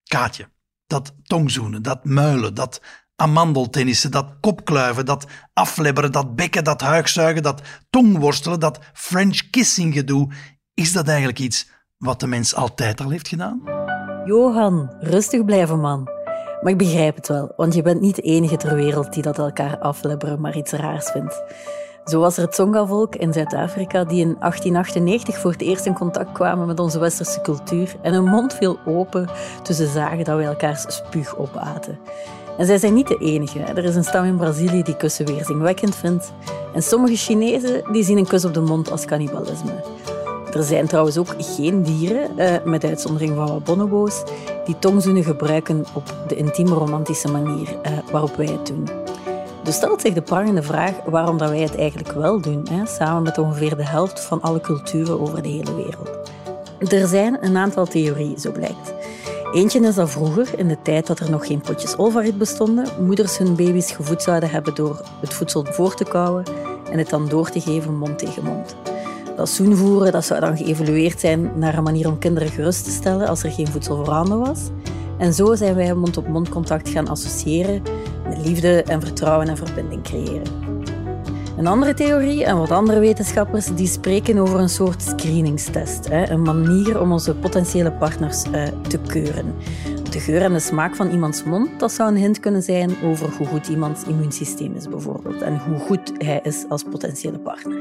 Kaatje, 0.05 0.49
dat 0.87 1.15
tongzoenen, 1.23 1.83
dat 1.83 2.05
muilen, 2.05 2.55
dat 2.55 2.81
amandeltennissen, 3.17 4.11
dat 4.11 4.27
kopkluiven, 4.41 5.07
dat 5.07 5.27
aflebberen, 5.53 6.13
dat 6.13 6.35
bekken, 6.35 6.65
dat 6.65 6.81
huigzuigen, 6.81 7.43
dat 7.43 7.63
tongworstelen, 7.91 8.61
dat 8.61 8.79
French 8.93 9.51
kissing 9.51 9.95
gedoe. 9.95 10.29
Is 10.75 10.93
dat 10.93 11.09
eigenlijk 11.09 11.39
iets 11.39 11.71
wat 11.99 12.21
de 12.21 12.27
mens 12.27 12.55
altijd 12.55 13.01
al 13.01 13.11
heeft 13.11 13.29
gedaan? 13.29 13.63
Johan, 14.25 14.95
rustig 15.01 15.45
blijven, 15.45 15.81
man. 15.81 16.05
Maar 16.63 16.73
ik 16.73 16.79
begrijp 16.79 17.17
het 17.17 17.29
wel, 17.29 17.53
want 17.57 17.75
je 17.75 17.83
bent 17.83 18.01
niet 18.01 18.17
de 18.17 18.23
enige 18.23 18.57
ter 18.57 18.75
wereld 18.75 19.13
die 19.13 19.23
dat 19.23 19.39
elkaar 19.39 19.79
aflebberen 19.79 20.41
maar 20.41 20.57
iets 20.57 20.73
raars 20.73 21.11
vindt. 21.11 21.43
Zo 22.05 22.21
was 22.21 22.37
er 22.37 22.43
het 22.43 22.53
Tsonga-volk 22.53 23.15
in 23.15 23.33
Zuid-Afrika 23.33 24.05
die 24.05 24.21
in 24.21 24.37
1898 24.39 25.39
voor 25.39 25.51
het 25.51 25.61
eerst 25.61 25.87
in 25.87 25.95
contact 25.95 26.33
kwamen 26.33 26.67
met 26.67 26.81
onze 26.81 26.99
westerse 26.99 27.41
cultuur 27.41 27.97
en 28.03 28.13
hun 28.13 28.25
mond 28.25 28.55
viel 28.55 28.79
open 28.87 29.29
toen 29.63 29.75
ze 29.75 29.87
zagen 29.87 30.25
dat 30.25 30.37
wij 30.37 30.45
elkaars 30.45 30.85
spuug 30.89 31.37
opaten. 31.37 31.99
En 32.59 32.67
zij 32.67 32.79
zijn 32.79 32.95
niet 32.95 33.09
de 33.09 33.19
enige. 33.19 33.59
Er 33.59 33.85
is 33.85 33.95
een 33.95 34.05
stam 34.05 34.25
in 34.25 34.37
Brazilië 34.37 34.83
die 34.83 34.97
kussen 34.97 35.27
weerzinwekkend 35.27 35.97
vindt. 35.97 36.33
En 36.75 36.83
sommige 36.83 37.17
Chinezen 37.17 37.83
die 37.93 38.05
zien 38.05 38.19
een 38.19 38.27
kus 38.27 38.45
op 38.45 38.55
de 38.55 38.61
mond 38.61 38.91
als 38.91 39.05
cannibalisme. 39.05 39.73
Er 40.53 40.63
zijn 40.63 40.87
trouwens 40.87 41.19
ook 41.19 41.35
geen 41.39 41.83
dieren, 41.83 42.39
eh, 42.39 42.65
met 42.65 42.85
uitzondering 42.85 43.35
van 43.35 43.49
wat 43.49 43.65
bonobo's, 43.65 44.23
die 44.65 44.79
tongzoenen 44.79 45.25
gebruiken 45.25 45.85
op 45.95 46.15
de 46.29 46.37
intieme 46.37 46.75
romantische 46.75 47.29
manier 47.29 47.81
eh, 47.83 47.93
waarop 48.13 48.37
wij 48.37 48.47
het 48.47 48.67
doen. 48.67 48.89
Dus 49.63 49.75
stelt 49.75 50.01
zich 50.01 50.15
de 50.15 50.23
prangende 50.23 50.63
vraag 50.63 50.93
waarom 51.07 51.39
dat 51.39 51.51
wij 51.51 51.61
het 51.61 51.77
eigenlijk 51.77 52.13
wel 52.13 52.41
doen, 52.41 52.69
samen 52.85 53.23
met 53.23 53.39
ongeveer 53.39 53.77
de 53.77 53.87
helft 53.87 54.21
van 54.21 54.41
alle 54.41 54.61
culturen 54.61 55.21
over 55.21 55.43
de 55.43 55.49
hele 55.49 55.75
wereld. 55.75 56.11
Er 56.79 57.09
zijn 57.09 57.39
een 57.41 57.57
aantal 57.57 57.87
theorieën, 57.87 58.39
zo 58.39 58.53
blijkt. 58.53 58.94
Eentje 59.55 59.81
is 59.81 59.95
dat 59.95 60.11
vroeger, 60.11 60.59
in 60.59 60.69
de 60.69 60.77
tijd 60.83 61.07
dat 61.07 61.19
er 61.19 61.31
nog 61.31 61.47
geen 61.47 61.61
potjes 61.61 61.97
Olvarit 61.97 62.39
bestonden, 62.39 62.87
moeders 63.01 63.39
hun 63.39 63.57
baby's 63.57 63.93
gevoed 63.93 64.23
zouden 64.23 64.51
hebben 64.51 64.75
door 64.75 65.01
het 65.21 65.35
voedsel 65.35 65.65
voor 65.65 65.95
te 65.95 66.05
kauwen 66.05 66.45
en 66.91 66.99
het 66.99 67.11
dan 67.11 67.29
door 67.29 67.51
te 67.51 67.61
geven 67.61 67.97
mond 67.97 68.19
tegen 68.19 68.45
mond. 68.45 68.77
Dat 69.37 69.49
zoenvoeren 69.49 70.13
dat 70.13 70.25
zou 70.25 70.41
dan 70.41 70.57
geëvolueerd 70.57 71.21
zijn 71.21 71.53
naar 71.59 71.77
een 71.77 71.83
manier 71.83 72.09
om 72.09 72.19
kinderen 72.19 72.49
gerust 72.49 72.85
te 72.85 72.91
stellen 72.91 73.29
als 73.29 73.43
er 73.43 73.51
geen 73.51 73.69
voedsel 73.69 73.97
voorhanden 73.97 74.39
was. 74.39 74.61
En 75.19 75.35
zo 75.35 75.55
zijn 75.55 75.75
wij 75.75 75.95
mond-op-mond 75.95 76.49
contact 76.49 76.89
gaan 76.89 77.09
associëren 77.09 77.83
met 78.29 78.47
liefde 78.47 78.83
en 78.83 79.01
vertrouwen 79.01 79.49
en 79.49 79.57
verbinding 79.57 80.03
creëren. 80.03 80.64
Een 81.57 81.67
andere 81.67 81.95
theorie 81.95 82.45
en 82.45 82.59
wat 82.59 82.71
andere 82.71 83.01
wetenschappers 83.01 83.75
die 83.75 83.87
spreken 83.87 84.39
over 84.39 84.61
een 84.61 84.69
soort 84.69 85.03
screeningstest. 85.03 86.09
Een 86.11 86.43
manier 86.43 87.01
om 87.01 87.13
onze 87.13 87.35
potentiële 87.35 87.93
partners 87.93 88.43
eh, 88.51 88.63
te 88.89 88.99
keuren. 88.99 89.55
De 90.11 90.21
geur 90.21 90.43
en 90.43 90.53
de 90.53 90.61
smaak 90.61 90.97
van 90.97 91.11
iemands 91.11 91.45
mond, 91.45 91.81
dat 91.81 91.93
zou 91.93 92.11
een 92.11 92.17
hint 92.17 92.41
kunnen 92.41 92.63
zijn 92.63 92.91
over 93.05 93.37
hoe 93.37 93.47
goed 93.47 93.69
iemands 93.69 94.05
immuunsysteem 94.05 94.75
is 94.75 94.89
bijvoorbeeld. 94.89 95.43
En 95.43 95.59
hoe 95.59 95.79
goed 95.79 96.13
hij 96.19 96.41
is 96.43 96.65
als 96.69 96.83
potentiële 96.83 97.39
partner. 97.39 97.79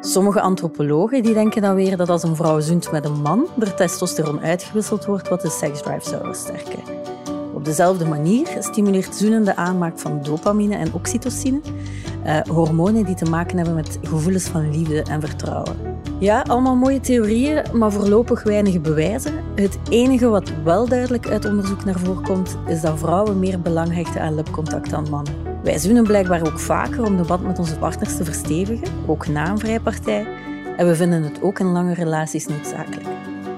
Sommige 0.00 0.40
antropologen 0.40 1.22
die 1.22 1.34
denken 1.34 1.62
dan 1.62 1.74
weer 1.74 1.96
dat 1.96 2.08
als 2.08 2.22
een 2.22 2.36
vrouw 2.36 2.60
zoent 2.60 2.92
met 2.92 3.04
een 3.04 3.20
man, 3.22 3.46
er 3.58 3.74
testosteron 3.74 4.40
uitgewisseld 4.40 5.04
wordt 5.04 5.28
wat 5.28 5.40
de 5.40 5.50
seksdrive 5.50 6.08
zou 6.08 6.24
versterken. 6.24 6.82
Op 7.54 7.64
dezelfde 7.64 8.04
manier 8.04 8.46
stimuleert 8.58 9.14
zoenen 9.14 9.44
de 9.44 9.56
aanmaak 9.56 9.98
van 9.98 10.22
dopamine 10.22 10.76
en 10.76 10.92
oxytocine, 10.92 11.60
eh, 12.24 12.40
hormonen 12.40 13.04
die 13.04 13.14
te 13.14 13.30
maken 13.30 13.56
hebben 13.56 13.74
met 13.74 13.98
gevoelens 14.02 14.48
van 14.48 14.70
liefde 14.70 15.02
en 15.02 15.20
vertrouwen. 15.20 15.76
Ja, 16.18 16.44
allemaal 16.46 16.76
mooie 16.76 17.00
theorieën, 17.00 17.62
maar 17.72 17.92
voorlopig 17.92 18.42
weinig 18.42 18.80
bewijzen. 18.80 19.32
Het 19.54 19.78
enige 19.88 20.28
wat 20.28 20.52
wel 20.64 20.88
duidelijk 20.88 21.28
uit 21.28 21.44
onderzoek 21.44 21.84
naar 21.84 21.98
voren 21.98 22.22
komt, 22.22 22.56
is 22.66 22.80
dat 22.80 22.98
vrouwen 22.98 23.38
meer 23.38 23.60
belang 23.60 23.94
hechten 23.94 24.20
aan 24.20 24.34
lipcontact 24.34 24.90
dan 24.90 25.06
mannen. 25.10 25.34
Wij 25.62 25.78
zoenen 25.78 26.02
blijkbaar 26.02 26.46
ook 26.46 26.58
vaker 26.58 27.04
om 27.04 27.16
de 27.16 27.24
band 27.24 27.42
met 27.42 27.58
onze 27.58 27.78
partners 27.78 28.16
te 28.16 28.24
verstevigen, 28.24 28.88
ook 29.06 29.28
na 29.28 29.50
een 29.50 29.58
vrijpartij. 29.58 30.26
En 30.76 30.86
we 30.86 30.94
vinden 30.94 31.22
het 31.22 31.42
ook 31.42 31.58
in 31.58 31.72
lange 31.72 31.94
relaties 31.94 32.46
noodzakelijk. 32.46 33.06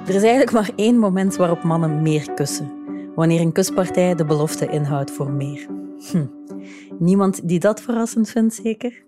Er 0.07 0.14
is 0.14 0.22
eigenlijk 0.22 0.53
maar 0.53 0.70
één 0.77 0.98
moment 0.98 1.37
waarop 1.37 1.62
mannen 1.62 2.03
meer 2.03 2.31
kussen. 2.35 2.72
Wanneer 3.14 3.40
een 3.40 3.53
kuspartij 3.53 4.14
de 4.14 4.24
belofte 4.24 4.66
inhoudt 4.66 5.11
voor 5.11 5.31
meer. 5.31 5.66
Hm. 6.11 6.24
Niemand 6.98 7.48
die 7.48 7.59
dat 7.59 7.80
verrassend 7.80 8.30
vindt, 8.30 8.54
zeker? 8.54 9.02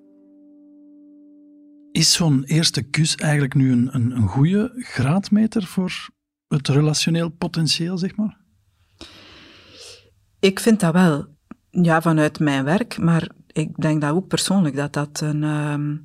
Is 1.92 2.12
zo'n 2.12 2.44
eerste 2.44 2.82
kus 2.82 3.16
eigenlijk 3.16 3.54
nu 3.54 3.72
een, 3.72 3.88
een, 3.94 4.10
een 4.10 4.28
goede 4.28 4.72
graadmeter 4.74 5.66
voor 5.66 6.08
het 6.48 6.68
relationeel 6.68 7.28
potentieel, 7.28 7.98
zeg 7.98 8.16
maar? 8.16 8.40
Ik 10.40 10.60
vind 10.60 10.80
dat 10.80 10.92
wel. 10.92 11.26
Ja, 11.70 12.02
vanuit 12.02 12.38
mijn 12.38 12.64
werk, 12.64 12.98
maar 12.98 13.28
ik 13.52 13.76
denk 13.76 14.00
dat 14.00 14.12
ook 14.12 14.28
persoonlijk 14.28 14.76
dat 14.76 14.92
dat 14.92 15.20
een, 15.20 15.42
um, 15.42 16.04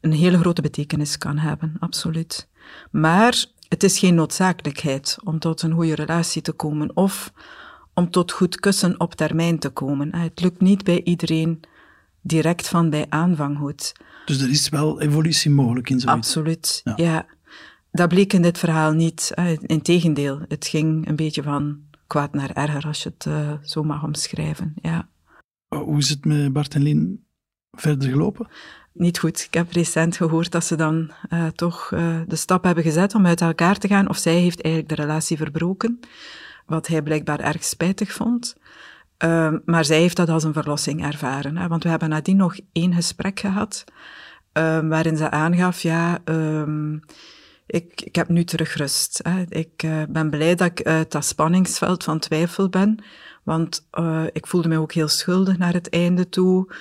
een 0.00 0.12
hele 0.12 0.38
grote 0.38 0.62
betekenis 0.62 1.18
kan 1.18 1.38
hebben, 1.38 1.76
absoluut. 1.78 2.48
Maar 2.90 3.44
het 3.68 3.82
is 3.82 3.98
geen 3.98 4.14
noodzakelijkheid 4.14 5.16
om 5.24 5.38
tot 5.38 5.62
een 5.62 5.72
goede 5.72 5.94
relatie 5.94 6.42
te 6.42 6.52
komen 6.52 6.96
of 6.96 7.32
om 7.98 8.10
tot 8.10 8.32
goed 8.32 8.60
kussen 8.60 9.00
op 9.00 9.14
termijn 9.14 9.58
te 9.58 9.70
komen. 9.70 10.16
Het 10.16 10.40
lukt 10.40 10.60
niet 10.60 10.84
bij 10.84 11.02
iedereen 11.02 11.60
direct 12.20 12.68
van 12.68 12.90
bij 12.90 13.06
aanvang 13.08 13.58
goed. 13.58 13.92
Dus 14.24 14.40
er 14.40 14.50
is 14.50 14.68
wel 14.68 15.00
evolutie 15.00 15.50
mogelijk 15.50 15.90
in 15.90 16.00
zoiets? 16.00 16.26
Absoluut, 16.26 16.80
ja. 16.84 16.92
ja. 16.96 17.26
Dat 17.90 18.08
bleek 18.08 18.32
in 18.32 18.42
dit 18.42 18.58
verhaal 18.58 18.92
niet. 18.92 19.34
Integendeel, 19.66 20.40
het 20.48 20.66
ging 20.66 21.08
een 21.08 21.16
beetje 21.16 21.42
van 21.42 21.80
kwaad 22.06 22.32
naar 22.32 22.50
erger, 22.50 22.86
als 22.86 23.02
je 23.02 23.12
het 23.16 23.26
uh, 23.26 23.52
zo 23.62 23.82
mag 23.82 24.02
omschrijven. 24.02 24.74
Ja. 24.82 25.08
Hoe 25.68 25.98
is 25.98 26.08
het 26.08 26.24
met 26.24 26.52
Bart 26.52 26.74
en 26.74 26.82
Lien 26.82 27.24
verder 27.70 28.08
gelopen? 28.08 28.46
Niet 28.92 29.18
goed. 29.18 29.44
Ik 29.46 29.54
heb 29.54 29.72
recent 29.72 30.16
gehoord 30.16 30.50
dat 30.50 30.64
ze 30.64 30.76
dan 30.76 31.10
uh, 31.30 31.46
toch 31.46 31.90
uh, 31.90 32.20
de 32.26 32.36
stap 32.36 32.64
hebben 32.64 32.84
gezet 32.84 33.14
om 33.14 33.26
uit 33.26 33.40
elkaar 33.40 33.78
te 33.78 33.88
gaan. 33.88 34.08
Of 34.08 34.16
zij 34.16 34.34
heeft 34.34 34.62
eigenlijk 34.62 34.94
de 34.96 35.02
relatie 35.02 35.36
verbroken 35.36 36.00
wat 36.68 36.86
hij 36.86 37.02
blijkbaar 37.02 37.40
erg 37.40 37.64
spijtig 37.64 38.12
vond. 38.12 38.56
Uh, 39.24 39.52
maar 39.64 39.84
zij 39.84 40.00
heeft 40.00 40.16
dat 40.16 40.28
als 40.28 40.44
een 40.44 40.52
verlossing 40.52 41.04
ervaren. 41.04 41.56
Hè? 41.56 41.68
Want 41.68 41.82
we 41.82 41.88
hebben 41.88 42.08
nadien 42.08 42.36
nog 42.36 42.56
één 42.72 42.94
gesprek 42.94 43.40
gehad, 43.40 43.84
uh, 44.52 44.78
waarin 44.88 45.16
ze 45.16 45.30
aangaf, 45.30 45.80
ja, 45.80 46.18
uh, 46.24 46.94
ik, 47.66 48.00
ik 48.00 48.16
heb 48.16 48.28
nu 48.28 48.44
terug 48.44 48.74
rust. 48.74 49.20
Hè? 49.22 49.44
Ik 49.48 49.82
uh, 49.82 50.02
ben 50.08 50.30
blij 50.30 50.54
dat 50.54 50.70
ik 50.70 50.86
uit 50.86 51.12
dat 51.12 51.24
spanningsveld 51.24 52.04
van 52.04 52.18
twijfel 52.18 52.68
ben, 52.68 53.04
want 53.42 53.88
uh, 53.98 54.24
ik 54.32 54.46
voelde 54.46 54.68
mij 54.68 54.78
ook 54.78 54.92
heel 54.92 55.08
schuldig 55.08 55.58
naar 55.58 55.72
het 55.72 55.90
einde 55.90 56.28
toe. 56.28 56.72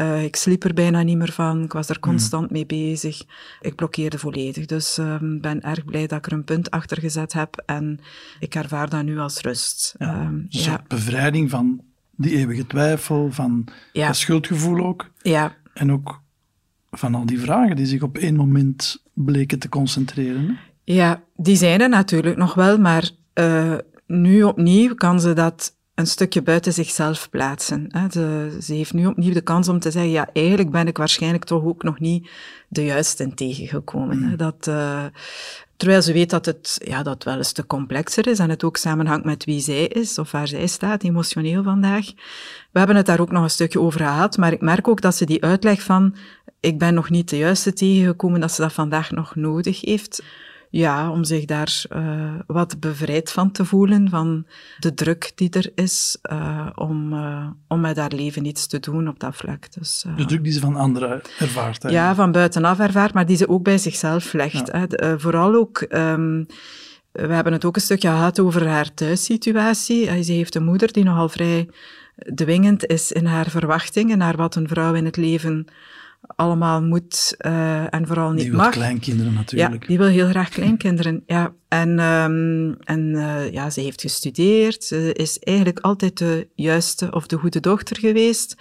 Uh, 0.00 0.24
ik 0.24 0.36
sliep 0.36 0.64
er 0.64 0.74
bijna 0.74 1.02
niet 1.02 1.16
meer 1.16 1.32
van. 1.32 1.62
Ik 1.62 1.72
was 1.72 1.88
er 1.88 1.96
hmm. 2.00 2.10
constant 2.10 2.50
mee 2.50 2.66
bezig. 2.66 3.22
Ik 3.60 3.74
blokkeerde 3.74 4.18
volledig. 4.18 4.66
Dus 4.66 4.98
ik 4.98 5.04
um, 5.04 5.40
ben 5.40 5.62
erg 5.62 5.84
blij 5.84 6.06
dat 6.06 6.18
ik 6.18 6.26
er 6.26 6.32
een 6.32 6.44
punt 6.44 6.70
achter 6.70 7.00
gezet 7.00 7.32
heb. 7.32 7.62
En 7.66 8.00
ik 8.40 8.54
ervaar 8.54 8.88
dat 8.88 9.04
nu 9.04 9.18
als 9.18 9.40
rust. 9.40 9.94
Ja, 9.98 10.20
um, 10.20 10.46
ja. 10.48 10.82
bevrijding 10.88 11.50
van 11.50 11.80
die 12.16 12.36
eeuwige 12.36 12.66
twijfel, 12.66 13.28
van 13.30 13.64
ja. 13.92 14.06
dat 14.06 14.16
schuldgevoel 14.16 14.86
ook. 14.86 15.10
Ja. 15.22 15.54
En 15.74 15.92
ook 15.92 16.20
van 16.90 17.14
al 17.14 17.26
die 17.26 17.40
vragen 17.40 17.76
die 17.76 17.86
zich 17.86 18.02
op 18.02 18.18
één 18.18 18.36
moment 18.36 19.02
bleken 19.12 19.58
te 19.58 19.68
concentreren. 19.68 20.46
Hè? 20.46 20.54
Ja, 20.84 21.22
die 21.36 21.56
zijn 21.56 21.80
er 21.80 21.88
natuurlijk 21.88 22.36
nog 22.36 22.54
wel, 22.54 22.78
maar 22.78 23.10
uh, 23.34 23.74
nu 24.06 24.42
opnieuw 24.42 24.94
kan 24.94 25.20
ze 25.20 25.32
dat 25.32 25.75
een 25.96 26.06
stukje 26.06 26.42
buiten 26.42 26.72
zichzelf 26.72 27.30
plaatsen. 27.30 27.90
Ze, 28.10 28.56
ze, 28.62 28.74
heeft 28.74 28.92
nu 28.92 29.06
opnieuw 29.06 29.32
de 29.32 29.40
kans 29.40 29.68
om 29.68 29.78
te 29.78 29.90
zeggen, 29.90 30.10
ja, 30.10 30.28
eigenlijk 30.32 30.70
ben 30.70 30.86
ik 30.86 30.96
waarschijnlijk 30.96 31.44
toch 31.44 31.64
ook 31.64 31.82
nog 31.82 32.00
niet 32.00 32.30
de 32.68 32.84
juiste 32.84 33.34
tegengekomen. 33.34 34.18
Mm. 34.18 34.36
Dat, 34.36 34.66
uh, 34.68 35.04
terwijl 35.76 36.02
ze 36.02 36.12
weet 36.12 36.30
dat 36.30 36.46
het, 36.46 36.80
ja, 36.84 37.02
dat 37.02 37.24
wel 37.24 37.36
eens 37.36 37.52
te 37.52 37.66
complexer 37.66 38.26
is 38.26 38.38
en 38.38 38.50
het 38.50 38.64
ook 38.64 38.76
samenhangt 38.76 39.24
met 39.24 39.44
wie 39.44 39.60
zij 39.60 39.86
is 39.86 40.18
of 40.18 40.30
waar 40.30 40.48
zij 40.48 40.66
staat, 40.66 41.02
emotioneel 41.02 41.62
vandaag. 41.62 42.06
We 42.70 42.78
hebben 42.78 42.96
het 42.96 43.06
daar 43.06 43.20
ook 43.20 43.32
nog 43.32 43.42
een 43.42 43.50
stukje 43.50 43.80
over 43.80 44.00
gehad, 44.00 44.36
maar 44.36 44.52
ik 44.52 44.60
merk 44.60 44.88
ook 44.88 45.00
dat 45.00 45.14
ze 45.14 45.26
die 45.26 45.44
uitleg 45.44 45.82
van 45.82 46.14
ik 46.60 46.78
ben 46.78 46.94
nog 46.94 47.10
niet 47.10 47.30
de 47.30 47.36
juiste 47.36 47.72
tegengekomen, 47.72 48.40
dat 48.40 48.52
ze 48.52 48.60
dat 48.60 48.72
vandaag 48.72 49.10
nog 49.10 49.34
nodig 49.34 49.80
heeft 49.80 50.22
ja, 50.76 51.10
om 51.10 51.24
zich 51.24 51.44
daar 51.44 51.84
uh, 51.96 52.34
wat 52.46 52.80
bevrijd 52.80 53.32
van 53.32 53.50
te 53.52 53.64
voelen, 53.64 54.08
van 54.10 54.46
de 54.78 54.94
druk 54.94 55.32
die 55.34 55.50
er 55.50 55.70
is, 55.74 56.18
uh, 56.32 56.66
om, 56.74 57.12
uh, 57.12 57.46
om 57.68 57.80
met 57.80 57.96
haar 57.96 58.12
leven 58.12 58.44
iets 58.44 58.66
te 58.66 58.80
doen 58.80 59.08
op 59.08 59.20
dat 59.20 59.36
vlak. 59.36 59.72
Dus, 59.72 60.04
de 60.16 60.24
druk 60.24 60.44
die 60.44 60.52
ze 60.52 60.60
van 60.60 60.76
anderen 60.76 61.22
ervaart. 61.38 61.82
Hè? 61.82 61.88
Ja, 61.88 62.14
van 62.14 62.32
buitenaf 62.32 62.78
ervaart, 62.78 63.14
maar 63.14 63.26
die 63.26 63.36
ze 63.36 63.48
ook 63.48 63.62
bij 63.62 63.78
zichzelf 63.78 64.32
legt. 64.32 64.66
Ja. 64.72 64.86
Hè. 64.88 65.18
vooral 65.18 65.54
ook... 65.54 65.86
Um, 65.88 66.46
we 67.12 67.32
hebben 67.32 67.52
het 67.52 67.64
ook 67.64 67.76
een 67.76 67.82
stukje 67.82 68.08
gehad 68.08 68.40
over 68.40 68.68
haar 68.68 68.94
thuissituatie. 68.94 70.24
Ze 70.24 70.32
heeft 70.32 70.54
een 70.54 70.64
moeder 70.64 70.92
die 70.92 71.04
nogal 71.04 71.28
vrij 71.28 71.68
dwingend 72.34 72.86
is 72.86 73.12
in 73.12 73.24
haar 73.24 73.50
verwachtingen 73.50 74.18
naar 74.18 74.36
wat 74.36 74.54
een 74.54 74.68
vrouw 74.68 74.94
in 74.94 75.04
het 75.04 75.16
leven 75.16 75.66
allemaal 76.36 76.82
moet 76.82 77.34
eh, 77.38 77.94
en 77.94 78.06
vooral 78.06 78.30
niet 78.30 78.40
Die 78.40 78.50
wil 78.50 78.60
mag. 78.60 78.70
kleinkinderen 78.70 79.32
natuurlijk. 79.32 79.82
Ja, 79.82 79.88
die 79.88 79.98
wil 79.98 80.06
heel 80.06 80.28
graag 80.28 80.48
kleinkinderen. 80.48 81.22
Ja. 81.26 81.54
En, 81.68 81.98
ehm, 81.98 82.72
en 82.84 83.14
eh, 83.14 83.52
ja, 83.52 83.70
ze 83.70 83.80
heeft 83.80 84.00
gestudeerd. 84.00 84.84
Ze 84.84 85.12
is 85.12 85.38
eigenlijk 85.38 85.78
altijd 85.80 86.18
de 86.18 86.48
juiste 86.54 87.10
of 87.10 87.26
de 87.26 87.36
goede 87.36 87.60
dochter 87.60 87.98
geweest. 87.98 88.56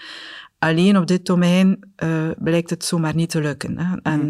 Alleen 0.60 0.97
op 0.97 1.08
dit 1.08 1.25
domein 1.25 1.93
eh, 1.95 2.30
blijkt 2.39 2.69
het 2.69 2.86
zomaar 2.86 3.15
niet 3.15 3.30
te 3.30 3.41
lukken. 3.41 3.78
Hè. 3.78 3.95
En 4.01 4.28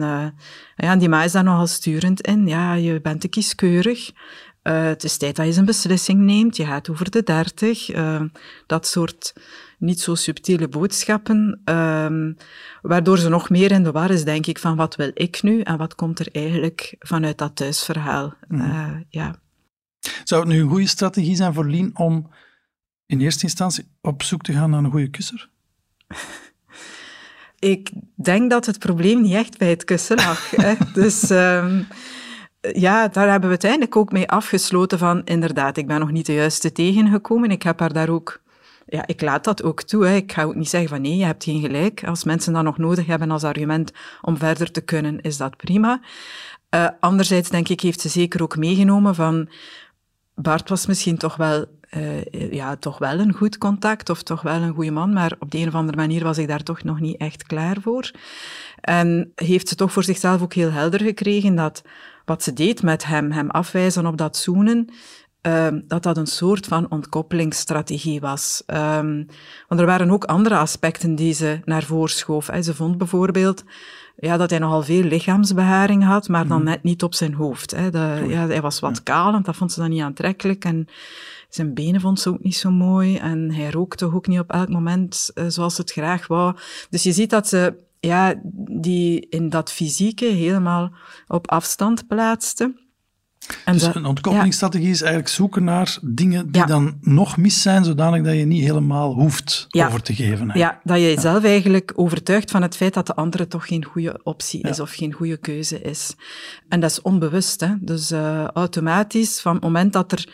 ja, 0.76 0.96
die 0.96 1.10
ma 1.10 1.24
is 1.24 1.32
daar 1.32 1.44
nogal 1.44 1.68
sturend 1.68 2.22
in. 2.22 2.48
Ja, 2.48 2.74
je 2.74 3.02
bent 3.02 3.22
te 3.22 3.28
kieskeurig. 3.28 4.12
Eh, 4.66 4.84
het 4.84 5.04
is 5.04 5.18
tijd 5.18 5.36
dat 5.36 5.54
je 5.54 5.60
een 5.60 5.66
beslissing 5.66 6.20
neemt. 6.20 6.58
Je 6.58 6.66
gaat 6.66 6.90
over 6.90 7.12
de 7.12 7.24
dertig. 7.24 7.90
eh, 7.90 8.22
dat 8.66 8.88
soort 8.88 9.34
niet 9.78 10.00
zo 10.00 10.16
subtiele 10.16 10.68
boodschappen. 10.68 11.62
ehm, 11.66 12.34
waardoor 12.82 13.18
ze 13.18 13.30
nog 13.30 13.50
meer 13.50 13.72
in 13.72 13.84
de 13.84 13.92
war 13.92 14.10
is, 14.12 14.24
denk 14.24 14.46
ik, 14.46 14.60
van 14.60 14.76
wat 14.76 14.96
wil 14.96 15.12
ik 15.14 15.44
nu 15.44 15.62
en 15.62 15.78
wat 15.78 15.96
komt 15.96 16.20
er 16.20 16.28
eigenlijk 16.32 16.96
vanuit 17.00 17.38
dat 17.38 17.56
thuisverhaal. 17.56 18.34
Eh, 18.50 18.92
ja. 19.10 19.36
Zou 20.24 20.42
het 20.42 20.50
nu 20.52 20.62
een 20.62 20.70
goede 20.70 20.88
strategie 20.88 21.36
zijn 21.36 21.54
voor 21.54 21.66
Lien 21.66 21.92
om 21.98 22.30
in 23.06 23.22
eerste 23.22 23.44
instantie 23.44 23.88
op 24.02 24.24
zoek 24.24 24.42
te 24.42 24.54
gaan 24.54 24.70
naar 24.70 24.84
een 24.84 24.92
goede 24.92 25.10
kusser? 25.10 25.50
Ik 27.60 27.90
denk 28.16 28.50
dat 28.50 28.66
het 28.66 28.80
probleem 28.80 29.22
niet 29.22 29.34
echt 29.34 29.58
bij 29.58 29.70
het 29.70 29.84
kussen 29.84 30.16
lag. 30.16 30.50
hè. 30.50 30.74
Dus 31.02 31.30
ehm, 31.30 31.84
ja, 32.74 33.08
daar 33.08 33.30
hebben 33.30 33.44
we 33.44 33.48
uiteindelijk 33.48 33.96
ook 33.96 34.12
mee 34.12 34.30
afgesloten 34.30 34.98
van, 34.98 35.24
inderdaad, 35.24 35.78
ik 35.78 35.88
ben 35.88 36.00
nog 36.00 36.12
niet 36.12 36.26
de 36.26 36.34
juiste 36.34 36.72
tegengekomen. 36.72 37.52
Ik 37.52 37.64
heb 37.64 37.80
haar 37.80 37.94
daar 37.94 38.10
ook... 38.10 38.44
Ja, 38.88 39.08
ik 39.08 39.22
laat 39.22 39.44
dat 39.44 39.64
ook 39.64 39.82
toe. 39.82 40.16
Ik 40.16 40.32
ga 40.32 40.44
ook 40.44 40.56
niet 40.56 40.70
zeggen 40.70 40.90
van 40.90 41.02
nee, 41.02 41.18
je 41.18 41.26
hebt 41.26 41.44
geen 41.44 41.62
gelijk. 41.62 42.04
Als 42.04 42.24
mensen 42.24 42.54
dat 42.54 42.64
nog 42.64 42.78
nodig 42.78 43.06
hebben 43.06 43.32
als 43.32 43.44
argument 43.44 43.92
om 44.22 44.38
verder 44.38 44.72
te 44.72 44.82
kunnen, 44.82 45.22
is 45.22 45.38
dat 45.38 45.58
prima. 45.58 46.00
Eh, 46.70 46.88
anderzijds 47.00 47.50
denk 47.50 47.70
ik, 47.70 47.82
heeft 47.82 48.02
ze 48.02 48.10
zeker 48.10 48.42
ook 48.42 48.58
meegenomen 48.58 49.16
van... 49.16 49.50
Bart 50.36 50.70
was 50.70 50.86
misschien 50.86 51.18
toch 51.18 51.36
wel, 51.36 51.66
eh, 51.90 52.52
ja, 52.52 52.76
toch 52.76 52.98
wel 52.98 53.20
een 53.20 53.34
goed 53.34 53.58
contact 53.58 54.10
of 54.10 54.24
toch 54.24 54.42
wel 54.42 54.62
een 54.62 54.74
goede 54.74 54.92
man, 54.92 55.14
maar 55.14 55.36
op 55.40 55.52
de 55.52 55.58
een 55.58 55.68
of 55.68 55.76
andere 55.76 55.98
manier 55.98 56.24
was 56.24 56.38
ik 56.38 56.48
daar 56.48 56.64
toch 56.64 56.84
nog 56.84 57.00
niet 57.00 57.18
echt 57.18 57.44
klaar 57.44 57.78
voor. 57.82 58.12
En 58.82 59.32
heeft 59.36 59.68
ze 59.68 59.76
toch 59.76 59.92
voor 59.92 60.04
zichzelf 60.04 60.42
ook 60.42 60.54
heel 60.54 60.72
helder 60.72 61.02
gekregen 61.02 61.56
dat 61.56 61.82
wat 62.26 62.44
ze 62.44 62.54
deed 62.54 62.84
met 62.84 63.06
hem, 63.06 63.32
hem 63.32 63.50
afwijzen 63.50 64.06
op 64.06 64.18
dat 64.18 64.38
zoenen, 64.38 64.90
ehm, 65.42 65.82
dat 65.88 66.04
dat 66.04 66.18
een 66.18 66.28
soort 66.28 66.66
van 66.66 66.92
ontkoppelingsstrategie 66.92 68.20
was. 68.20 68.64
Ehm, 68.66 69.24
want 69.68 69.82
er 69.82 69.88
waren 69.88 70.10
ook 70.12 70.24
andere 70.24 70.58
aspecten 70.58 71.16
die 71.16 71.34
ze 71.34 71.60
naar 71.66 71.84
voren 71.84 72.10
schoof. 72.10 72.48
hè. 72.48 72.62
Ze 72.62 72.76
vond 72.76 72.98
bijvoorbeeld 72.98 73.64
ja, 74.18 74.38
dat 74.38 74.50
hij 74.50 74.60
nogal 74.60 74.84
veel 74.84 75.04
lichaamsbeharing 75.04 76.04
had, 76.04 76.28
maar 76.28 76.48
dan 76.48 76.64
net 76.64 76.84
niet 76.84 77.04
op 77.04 77.14
zijn 77.14 77.34
hoofd. 77.34 77.72
Hè. 77.72 77.90
De, 77.90 78.26
ja, 78.28 78.48
hij 78.48 78.62
was 78.62 78.80
wat 78.80 79.04
kaal, 79.04 79.34
en 79.34 79.44
dat 79.44 79.56
vond 79.56 79.72
ze 79.72 79.80
dan 79.80 79.90
niet 79.90 80.02
aantrekkelijk. 80.02 80.66
En 80.66 80.88
zijn 81.50 81.74
benen 81.74 82.02
vond 82.02 82.20
ze 82.20 82.30
ook 82.30 82.44
niet 82.44 82.56
zo 82.56 82.72
mooi. 82.72 83.18
En 83.18 83.52
hij 83.52 83.70
rookte 83.70 84.14
ook 84.14 84.28
niet 84.28 84.40
op 84.40 84.52
elk 84.52 84.70
moment 84.70 85.32
eh, 85.34 85.46
zoals 85.48 85.76
ze 85.76 85.82
het 85.82 85.92
graag 85.92 86.28
wou. 86.28 86.56
Dus 86.90 87.04
je 87.04 87.12
ziet 87.12 87.30
dat 87.30 87.48
ze 87.48 87.74
ja, 88.06 88.34
die 88.72 89.28
in 89.30 89.50
dat 89.50 89.72
fysieke 89.72 90.26
helemaal 90.26 90.92
op 91.28 91.50
afstand 91.52 92.08
plaatste. 92.08 92.84
En 93.66 93.74
dus 93.74 93.82
dat- 93.82 93.96
een 93.96 94.06
ontkoppelingsstrategie 94.06 94.90
is 94.90 95.00
eigenlijk 95.02 95.32
zoeken 95.32 95.64
naar 95.64 95.98
dingen 96.02 96.52
die 96.52 96.66
dan 96.66 96.98
nog 97.02 97.38
mis 97.38 97.62
zijn, 97.62 97.84
zodanig 97.84 98.24
dat 98.24 98.36
je 98.36 98.46
niet 98.46 98.64
helemaal 98.64 99.14
hoeft 99.14 99.66
Ja. 99.68 99.88
over 99.88 100.02
te 100.02 100.14
geven. 100.16 100.52
hè. 100.52 100.60
Ja, 100.60 100.80
dat 100.84 100.98
je 100.98 101.04
jezelf 101.04 101.44
eigenlijk 101.44 101.92
overtuigt 101.96 102.52
van 102.52 102.62
het 102.62 102.76
feit 102.76 102.94
dat 102.94 103.08
de 103.08 103.16
andere 103.16 103.48
toch 103.48 103.68
geen 103.68 103.86
goede 103.86 104.20
optie 104.24 104.62
is 104.62 104.80
of 104.80 104.92
geen 104.92 105.12
goede 105.14 105.38
keuze 105.38 105.82
is. 105.82 106.16
En 106.70 106.80
dat 106.80 106.92
is 106.92 107.02
onbewust. 107.02 107.60
Hè? 107.60 107.74
Dus 107.80 108.12
eh, 108.12 108.44
automatisch, 108.44 109.42
van 109.42 109.54
het 109.54 109.64
moment 109.64 109.94
dat 109.94 110.12
er 110.12 110.30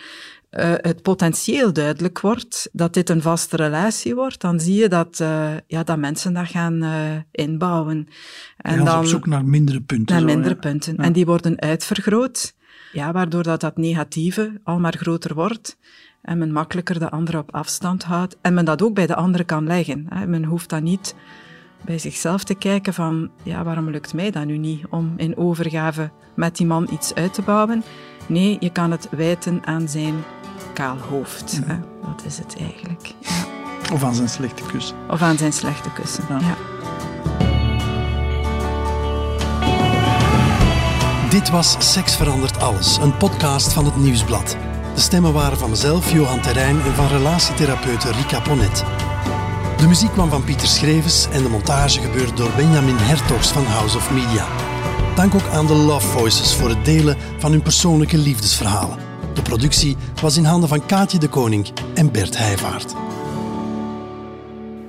eh, 0.51 0.73
het 0.75 1.01
potentieel 1.01 1.73
duidelijk 1.73 2.19
wordt, 2.19 2.69
dat 2.71 2.93
dit 2.93 3.09
een 3.09 3.21
vaste 3.21 3.55
relatie 3.55 4.15
wordt, 4.15 4.41
dan 4.41 4.59
zie 4.59 4.75
je 4.75 4.89
dat, 4.89 5.19
eh, 5.19 5.49
ja, 5.67 5.83
dat 5.83 5.97
mensen 5.97 6.33
dat 6.33 6.47
gaan 6.47 6.83
eh, 6.83 7.15
inbouwen. 7.31 8.07
En 8.57 8.85
dan 8.85 8.99
op 8.99 9.05
zoek 9.05 9.25
naar 9.25 9.45
mindere 9.45 9.81
punten. 9.81 10.15
naar 10.15 10.19
zo, 10.19 10.35
mindere 10.35 10.53
ja. 10.53 10.59
punten. 10.59 10.93
Ja. 10.97 11.03
En 11.03 11.13
die 11.13 11.25
worden 11.25 11.59
uitvergroot, 11.59 12.55
ja, 12.91 13.11
waardoor 13.11 13.43
dat, 13.43 13.61
dat 13.61 13.77
negatieve 13.77 14.59
al 14.63 14.79
maar 14.79 14.97
groter 14.97 15.33
wordt. 15.33 15.77
En 16.21 16.37
men 16.37 16.51
makkelijker 16.51 16.99
de 16.99 17.09
andere 17.09 17.37
op 17.37 17.55
afstand 17.55 18.03
houdt. 18.03 18.37
En 18.41 18.53
men 18.53 18.65
dat 18.65 18.81
ook 18.81 18.93
bij 18.93 19.07
de 19.07 19.15
andere 19.15 19.43
kan 19.43 19.67
leggen. 19.67 20.05
Hè. 20.09 20.27
Men 20.27 20.43
hoeft 20.43 20.69
dan 20.69 20.83
niet 20.83 21.15
bij 21.85 21.97
zichzelf 21.99 22.43
te 22.43 22.55
kijken 22.55 22.93
van, 22.93 23.31
ja, 23.43 23.63
waarom 23.63 23.89
lukt 23.89 24.13
mij 24.13 24.31
dat 24.31 24.45
nu 24.45 24.57
niet 24.57 24.85
om 24.89 25.13
in 25.17 25.37
overgave 25.37 26.11
met 26.35 26.57
die 26.57 26.65
man 26.65 26.87
iets 26.91 27.13
uit 27.13 27.33
te 27.33 27.41
bouwen? 27.41 27.83
Nee, 28.31 28.57
je 28.59 28.69
kan 28.69 28.91
het 28.91 29.07
wijten 29.09 29.61
aan 29.65 29.87
zijn 29.87 30.23
kaal 30.73 30.97
hoofd. 30.97 31.59
Hè. 31.65 31.79
Dat 32.01 32.25
is 32.25 32.37
het 32.37 32.55
eigenlijk. 32.59 33.13
Ja. 33.19 33.29
Of 33.93 34.03
aan 34.03 34.15
zijn 34.15 34.29
slechte 34.29 34.63
kus. 34.63 34.93
Of 35.09 35.21
aan 35.21 35.37
zijn 35.37 35.53
slechte 35.53 35.89
kussen. 35.93 36.23
ja. 36.29 36.55
Dit 41.29 41.49
was 41.49 41.91
Seks 41.91 42.15
verandert 42.15 42.59
alles, 42.59 42.97
een 42.97 43.17
podcast 43.17 43.73
van 43.73 43.85
het 43.85 43.95
Nieuwsblad. 43.95 44.57
De 44.93 45.01
stemmen 45.01 45.33
waren 45.33 45.57
van 45.57 45.69
mezelf, 45.69 46.11
Johan 46.11 46.41
Terrein, 46.41 46.81
en 46.81 46.93
van 46.93 47.07
relatietherapeute 47.07 48.11
Rika 48.11 48.39
Ponet. 48.39 48.83
De 49.77 49.87
muziek 49.87 50.11
kwam 50.11 50.29
van 50.29 50.43
Pieter 50.43 50.67
Schrevens 50.67 51.27
en 51.31 51.43
de 51.43 51.49
montage 51.49 52.01
gebeurde 52.01 52.33
door 52.33 52.51
Benjamin 52.55 52.97
Hertogs 52.97 53.51
van 53.51 53.63
House 53.63 53.97
of 53.97 54.11
Media. 54.11 54.70
Dank 55.15 55.35
ook 55.35 55.47
aan 55.47 55.67
de 55.67 55.73
Love 55.75 56.07
Voices 56.07 56.55
voor 56.55 56.69
het 56.69 56.85
delen 56.85 57.17
van 57.37 57.51
hun 57.51 57.61
persoonlijke 57.61 58.17
liefdesverhalen. 58.17 58.97
De 59.33 59.41
productie 59.41 59.95
was 60.21 60.37
in 60.37 60.43
handen 60.43 60.69
van 60.69 60.85
Kaatje 60.85 61.19
de 61.19 61.27
Koning 61.27 61.67
en 61.93 62.11
Bert 62.11 62.37
Heijvaart. 62.37 62.95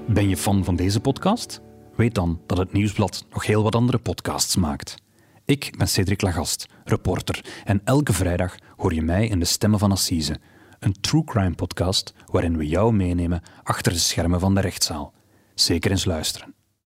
Ben 0.06 0.28
je 0.28 0.36
fan 0.36 0.64
van 0.64 0.76
deze 0.76 1.00
podcast? 1.00 1.60
Weet 1.96 2.14
dan 2.14 2.40
dat 2.46 2.58
het 2.58 2.72
Nieuwsblad 2.72 3.24
nog 3.30 3.46
heel 3.46 3.62
wat 3.62 3.74
andere 3.74 3.98
podcasts 3.98 4.56
maakt. 4.56 4.94
Ik 5.44 5.74
ben 5.78 5.88
Cedric 5.88 6.20
Lagast, 6.20 6.66
reporter, 6.84 7.44
en 7.64 7.80
elke 7.84 8.12
vrijdag 8.12 8.54
hoor 8.76 8.94
je 8.94 9.02
mij 9.02 9.26
in 9.26 9.38
de 9.38 9.44
Stemmen 9.44 9.78
van 9.78 9.92
Assise, 9.92 10.40
een 10.78 11.00
true 11.00 11.24
crime 11.24 11.54
podcast 11.54 12.14
waarin 12.26 12.56
we 12.56 12.66
jou 12.66 12.92
meenemen 12.92 13.42
achter 13.62 13.92
de 13.92 13.98
schermen 13.98 14.40
van 14.40 14.54
de 14.54 14.60
rechtszaal. 14.60 15.12
Zeker 15.54 15.90
eens 15.90 16.04
luisteren. 16.04 16.54